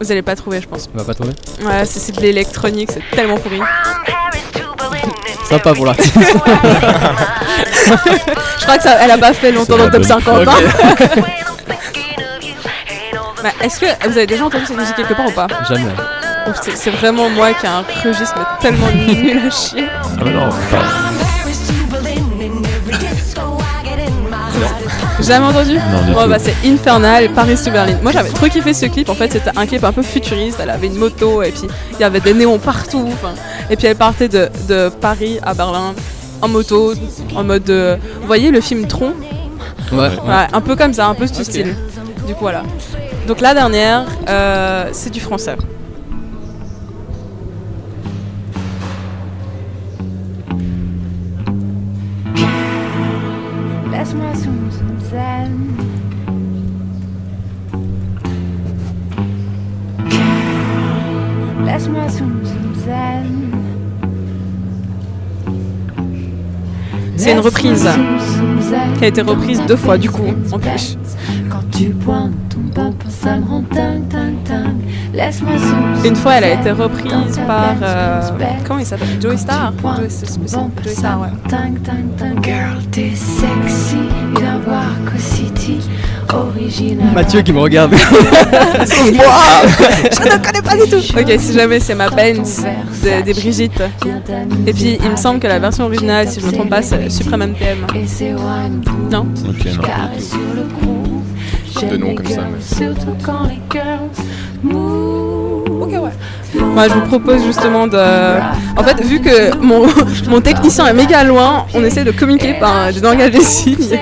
Vous 0.00 0.10
allez 0.10 0.22
pas 0.22 0.34
trouver, 0.34 0.60
je 0.60 0.66
pense. 0.68 0.88
On 0.94 0.98
va 0.98 1.04
pas 1.04 1.14
trouver. 1.14 1.32
Ouais, 1.62 1.84
c'est 1.84 2.00
c'est 2.00 2.12
de 2.12 2.20
l'électronique, 2.20 2.90
c'est 2.92 3.02
tellement 3.14 3.36
pourri. 3.38 3.60
Sympa 5.48 5.74
pour 5.74 5.84
l'artiste. 5.86 6.14
Je 8.58 8.64
crois 8.64 8.76
que 8.76 8.82
ça, 8.84 8.92
elle 9.02 9.10
a 9.10 9.18
pas 9.18 9.32
fait 9.32 9.50
longtemps 9.52 9.76
dans 9.76 9.84
le 9.86 9.90
top 9.90 10.00
bonne 10.02 10.08
50. 10.08 10.22
prog. 10.44 10.48
hein. 10.48 10.54
Bah, 13.42 13.50
Est-ce 13.60 13.80
que 13.80 13.86
vous 14.08 14.16
avez 14.16 14.26
déjà 14.26 14.44
entendu 14.44 14.64
cette 14.66 14.76
musique 14.78 14.94
quelque 14.96 15.14
part 15.14 15.26
ou 15.26 15.32
pas? 15.32 15.46
Jamais. 15.68 15.90
C'est 16.74 16.90
vraiment 16.90 17.28
moi 17.28 17.52
qui 17.52 17.66
ai 17.66 17.68
un 17.68 17.84
registre 18.04 18.34
mais 18.36 18.44
tellement 18.60 18.90
nul 18.90 19.42
à 19.46 19.50
chier. 19.50 19.84
Ah 20.20 20.24
bah 20.24 20.30
non, 20.30 20.48
pas. 20.70 21.11
Jamais 25.22 25.46
entendu 25.46 25.74
Non, 25.76 26.14
Bon 26.14 26.28
bah 26.28 26.38
c'est 26.38 26.54
Infernal, 26.66 27.30
Paris 27.30 27.56
to 27.64 27.70
Berlin. 27.70 27.96
Moi 28.02 28.10
j'avais 28.12 28.30
trop 28.30 28.46
kiffé 28.48 28.74
ce 28.74 28.86
clip, 28.86 29.08
en 29.08 29.14
fait 29.14 29.32
c'était 29.32 29.56
un 29.56 29.66
clip 29.66 29.84
un 29.84 29.92
peu 29.92 30.02
futuriste, 30.02 30.58
elle 30.60 30.70
avait 30.70 30.88
une 30.88 30.96
moto 30.96 31.42
et 31.42 31.50
puis 31.52 31.68
il 31.92 32.00
y 32.00 32.04
avait 32.04 32.20
des 32.20 32.34
néons 32.34 32.58
partout. 32.58 33.08
Et 33.70 33.76
puis 33.76 33.86
elle 33.86 33.96
partait 33.96 34.28
de, 34.28 34.48
de 34.68 34.88
Paris 34.88 35.38
à 35.42 35.54
Berlin 35.54 35.94
en 36.40 36.48
moto, 36.48 36.92
en 37.36 37.44
mode... 37.44 37.70
euh, 37.70 37.96
vous 38.20 38.26
voyez 38.26 38.50
le 38.50 38.60
film 38.60 38.86
Tron? 38.88 39.12
Ouais. 39.92 39.98
Ouais, 39.98 40.46
un 40.52 40.60
peu 40.60 40.74
comme 40.74 40.92
ça, 40.92 41.06
un 41.06 41.14
peu 41.14 41.26
ce 41.26 41.44
style. 41.44 41.76
Du 42.26 42.34
coup 42.34 42.40
voilà. 42.40 42.62
Donc 43.28 43.40
la 43.40 43.54
dernière, 43.54 44.06
euh, 44.28 44.88
c'est 44.92 45.10
du 45.10 45.20
français. 45.20 45.56
Laisse-moi. 61.64 62.06
C'est 67.16 67.32
une 67.32 67.40
reprise 67.40 67.88
qui 68.98 69.04
a 69.04 69.06
été 69.06 69.20
reprise 69.20 69.60
deux 69.68 69.76
fois 69.76 69.98
du 69.98 70.08
coup 70.10 70.24
en 70.50 70.58
plus. 70.58 70.96
Quand 71.50 71.62
tu 71.76 71.86
pointes 71.90 72.32
ton 72.50 72.60
pompon, 72.74 73.08
ça 73.08 73.36
me 73.36 73.44
rend 73.46 73.64
dingue, 73.72 74.06
dingue, 74.08 74.42
dingue. 74.48 74.82
Laisse-moi 75.14 75.52
Une 76.04 76.16
fois 76.16 76.34
elle 76.34 76.44
a 76.44 76.50
été 76.54 76.70
reprise 76.70 77.38
par... 77.46 77.74
euh, 77.82 78.20
comment 78.66 78.80
il 78.80 78.86
s'appelle? 78.86 79.08
Joey 79.20 79.36
Star 79.36 79.72
Joey, 79.82 80.08
Star, 80.08 81.20
ouais. 81.20 81.28
Dingue, 81.48 81.80
dingue, 81.82 82.14
dingue. 82.18 82.44
Girl, 82.44 82.78
t'es 82.90 83.10
sexy. 83.14 83.96
Viens 84.38 84.58
voir. 84.66 84.84
Original. 86.34 87.12
Mathieu 87.14 87.42
qui 87.42 87.52
me 87.52 87.60
regarde. 87.60 87.92
Je 87.94 89.12
ne 89.12 90.42
connais 90.42 90.62
pas 90.62 90.76
du 90.76 90.90
tout. 90.90 91.18
Ok, 91.18 91.34
si 91.38 91.52
jamais 91.52 91.78
c'est 91.78 91.94
ma 91.94 92.08
Benz 92.08 92.64
de- 93.04 93.22
des 93.22 93.34
Brigitte. 93.34 93.82
Et 94.66 94.72
puis 94.72 94.98
il 95.02 95.10
me 95.10 95.16
semble 95.16 95.40
que 95.40 95.46
la 95.46 95.58
version 95.58 95.84
originale, 95.84 96.26
si 96.28 96.40
je 96.40 96.46
me 96.46 96.52
trompe 96.52 96.70
pas, 96.70 96.80
c'est 96.82 97.10
Supreme 97.10 97.48
MTM. 97.48 97.86
Et 97.94 98.06
c'est 98.06 98.32
one 98.32 98.80
boom. 98.84 99.08
Non 99.10 99.26
Ok, 99.48 99.66
non. 99.76 99.82
De 101.82 101.88
J'aime 101.88 102.00
nom 102.00 102.08
les 102.08 102.14
comme 102.14 102.26
ça, 102.26 102.42
mais-. 102.42 102.62
Ok, 105.80 105.90
ouais. 105.90 106.10
Moi, 106.54 106.88
je 106.88 106.94
vous 106.94 107.06
propose 107.06 107.44
justement 107.44 107.86
de. 107.86 107.98
En 108.76 108.84
fait, 108.84 109.02
vu 109.04 109.20
que 109.20 109.56
mon, 109.56 109.86
mon 110.28 110.40
technicien 110.40 110.86
est 110.86 110.92
méga 110.92 111.24
loin, 111.24 111.66
on 111.74 111.82
essaie 111.84 112.04
de 112.04 112.12
communiquer 112.12 112.54
par 112.54 112.92
des 112.92 113.00
langages 113.00 113.32
des 113.32 113.40
signes, 113.40 113.76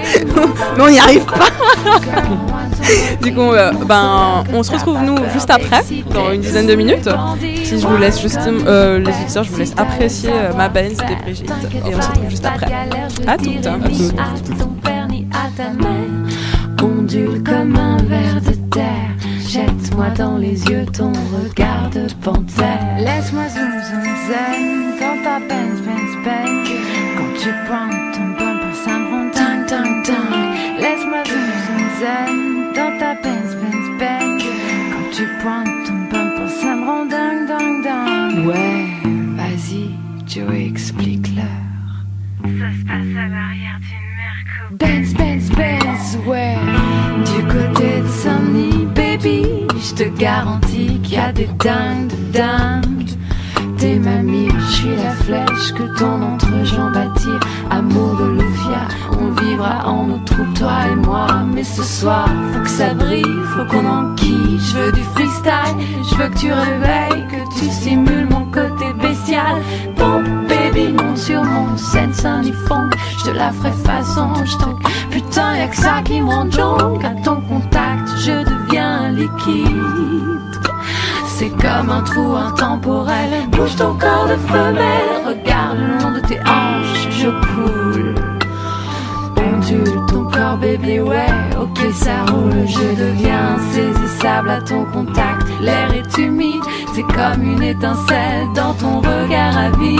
mais 0.77 0.83
on 0.83 0.90
n'y 0.90 0.99
arrive 0.99 1.25
pas. 1.25 1.47
du 3.23 3.33
coup, 3.33 3.53
euh, 3.53 3.73
ben, 3.87 4.45
on 4.53 4.62
se 4.62 4.73
retrouve 4.73 5.03
nous 5.03 5.16
juste 5.33 5.51
après, 5.51 5.83
dans 6.12 6.33
une 6.33 6.40
dizaine 6.40 6.66
de 6.66 6.75
minutes. 6.75 7.09
Si 7.64 7.81
je 7.81 7.87
vous 7.87 7.97
laisse 7.97 8.21
juste, 8.21 8.40
euh, 8.47 8.99
les 8.99 9.12
auditeurs, 9.23 9.45
je 9.45 9.51
vous 9.51 9.59
laisse 9.59 9.75
apprécier 9.77 10.31
euh, 10.31 10.53
ma 10.55 10.69
band, 10.69 10.88
c'était 10.90 11.16
Brigitte, 11.23 11.51
et 11.87 11.95
on 11.95 12.03
se 12.03 12.09
retrouve 12.09 12.31
juste 12.31 12.45
après. 12.45 12.66
À 13.27 13.38
toutes. 13.38 13.66
À 13.66 13.79
ton 14.59 14.70
Dans 20.09 20.39
les 20.39 20.65
yeux 20.65 20.87
ton 20.87 21.13
regard 21.13 21.89
de 21.91 22.07
panthère. 22.23 22.97
Laisse-moi 22.99 23.49
zoom 23.49 23.71
zoom 23.89 24.60
des 51.40 51.48
dingues 51.64 52.09
de 52.09 52.38
dingues. 52.38 53.11
T'es 53.79 53.98
mamie, 53.98 54.50
je 54.59 54.72
suis 54.76 54.96
la 54.96 55.12
flèche 55.24 55.72
que 55.72 55.85
ton 55.98 56.22
entrejambe 56.22 56.94
attire. 56.94 57.40
Amour 57.70 58.16
de 58.20 58.26
Lufia, 58.33 58.85
on 59.18 59.31
vivra 59.40 59.87
en 59.87 60.07
nos 60.09 60.18
troupes, 60.18 60.53
toi 60.59 60.81
et 60.92 60.96
moi. 60.96 61.29
Mais 61.55 61.64
ce 61.64 61.83
soir, 61.83 62.29
faut 62.53 62.61
que 62.61 62.68
ça 62.68 62.92
brille, 62.92 63.40
faut 63.55 63.64
qu'on 63.70 63.87
enquille. 63.87 64.61
Je 64.61 64.76
veux 64.76 64.92
du 64.92 65.03
freestyle, 65.14 65.76
je 66.11 66.14
veux 66.16 66.29
que 66.29 66.38
tu 66.38 66.53
réveilles, 66.53 67.26
que 67.33 67.59
tu 67.59 67.70
simules 67.70 68.29
mon 68.29 68.44
côté 68.50 68.92
bestial. 69.00 69.57
Pompe, 69.96 70.29
baby, 70.46 70.92
monte 70.92 71.16
sur 71.16 71.42
mon 71.42 71.74
scène 71.79 72.12
funk 72.68 72.90
Je 73.18 73.31
te 73.31 73.31
la 73.31 73.50
ferai 73.53 73.72
façon, 73.72 74.29
je 74.44 74.57
Putain, 75.11 75.57
y'a 75.57 75.68
que 75.68 75.76
ça 75.76 76.03
qui 76.05 76.20
me 76.20 76.29
rend 76.29 76.50
jonque. 76.50 77.03
À 77.03 77.14
ton 77.24 77.40
contact, 77.40 78.09
je 78.18 78.44
deviens 78.44 79.11
liquide. 79.12 80.00
C'est 81.40 81.48
comme 81.48 81.88
un 81.88 82.03
trou 82.03 82.37
intemporel. 82.37 83.48
Bouge 83.50 83.74
ton 83.74 83.94
corps 83.94 84.29
de 84.29 84.37
femelle. 84.37 85.24
Regarde 85.26 85.79
le 85.79 85.98
long 85.98 86.12
de 86.12 86.20
tes 86.20 86.38
hanches, 86.40 87.09
je 87.11 87.29
coule. 87.29 88.14
Ondule 89.38 90.05
ton 90.07 90.24
corps, 90.24 90.59
bébé, 90.59 91.00
ouais. 91.00 91.33
Ok, 91.59 91.79
ça 91.94 92.31
roule. 92.31 92.66
Je 92.66 93.03
deviens 93.05 93.57
insaisissable 93.57 94.50
à 94.50 94.61
ton 94.61 94.85
contact. 94.85 95.46
L'air 95.62 95.90
est 95.94 96.18
humide, 96.18 96.62
c'est 96.92 97.05
comme 97.05 97.42
une 97.42 97.62
étincelle 97.62 98.46
dans 98.55 98.74
ton 98.74 98.98
regard 98.98 99.57
avide. 99.57 100.00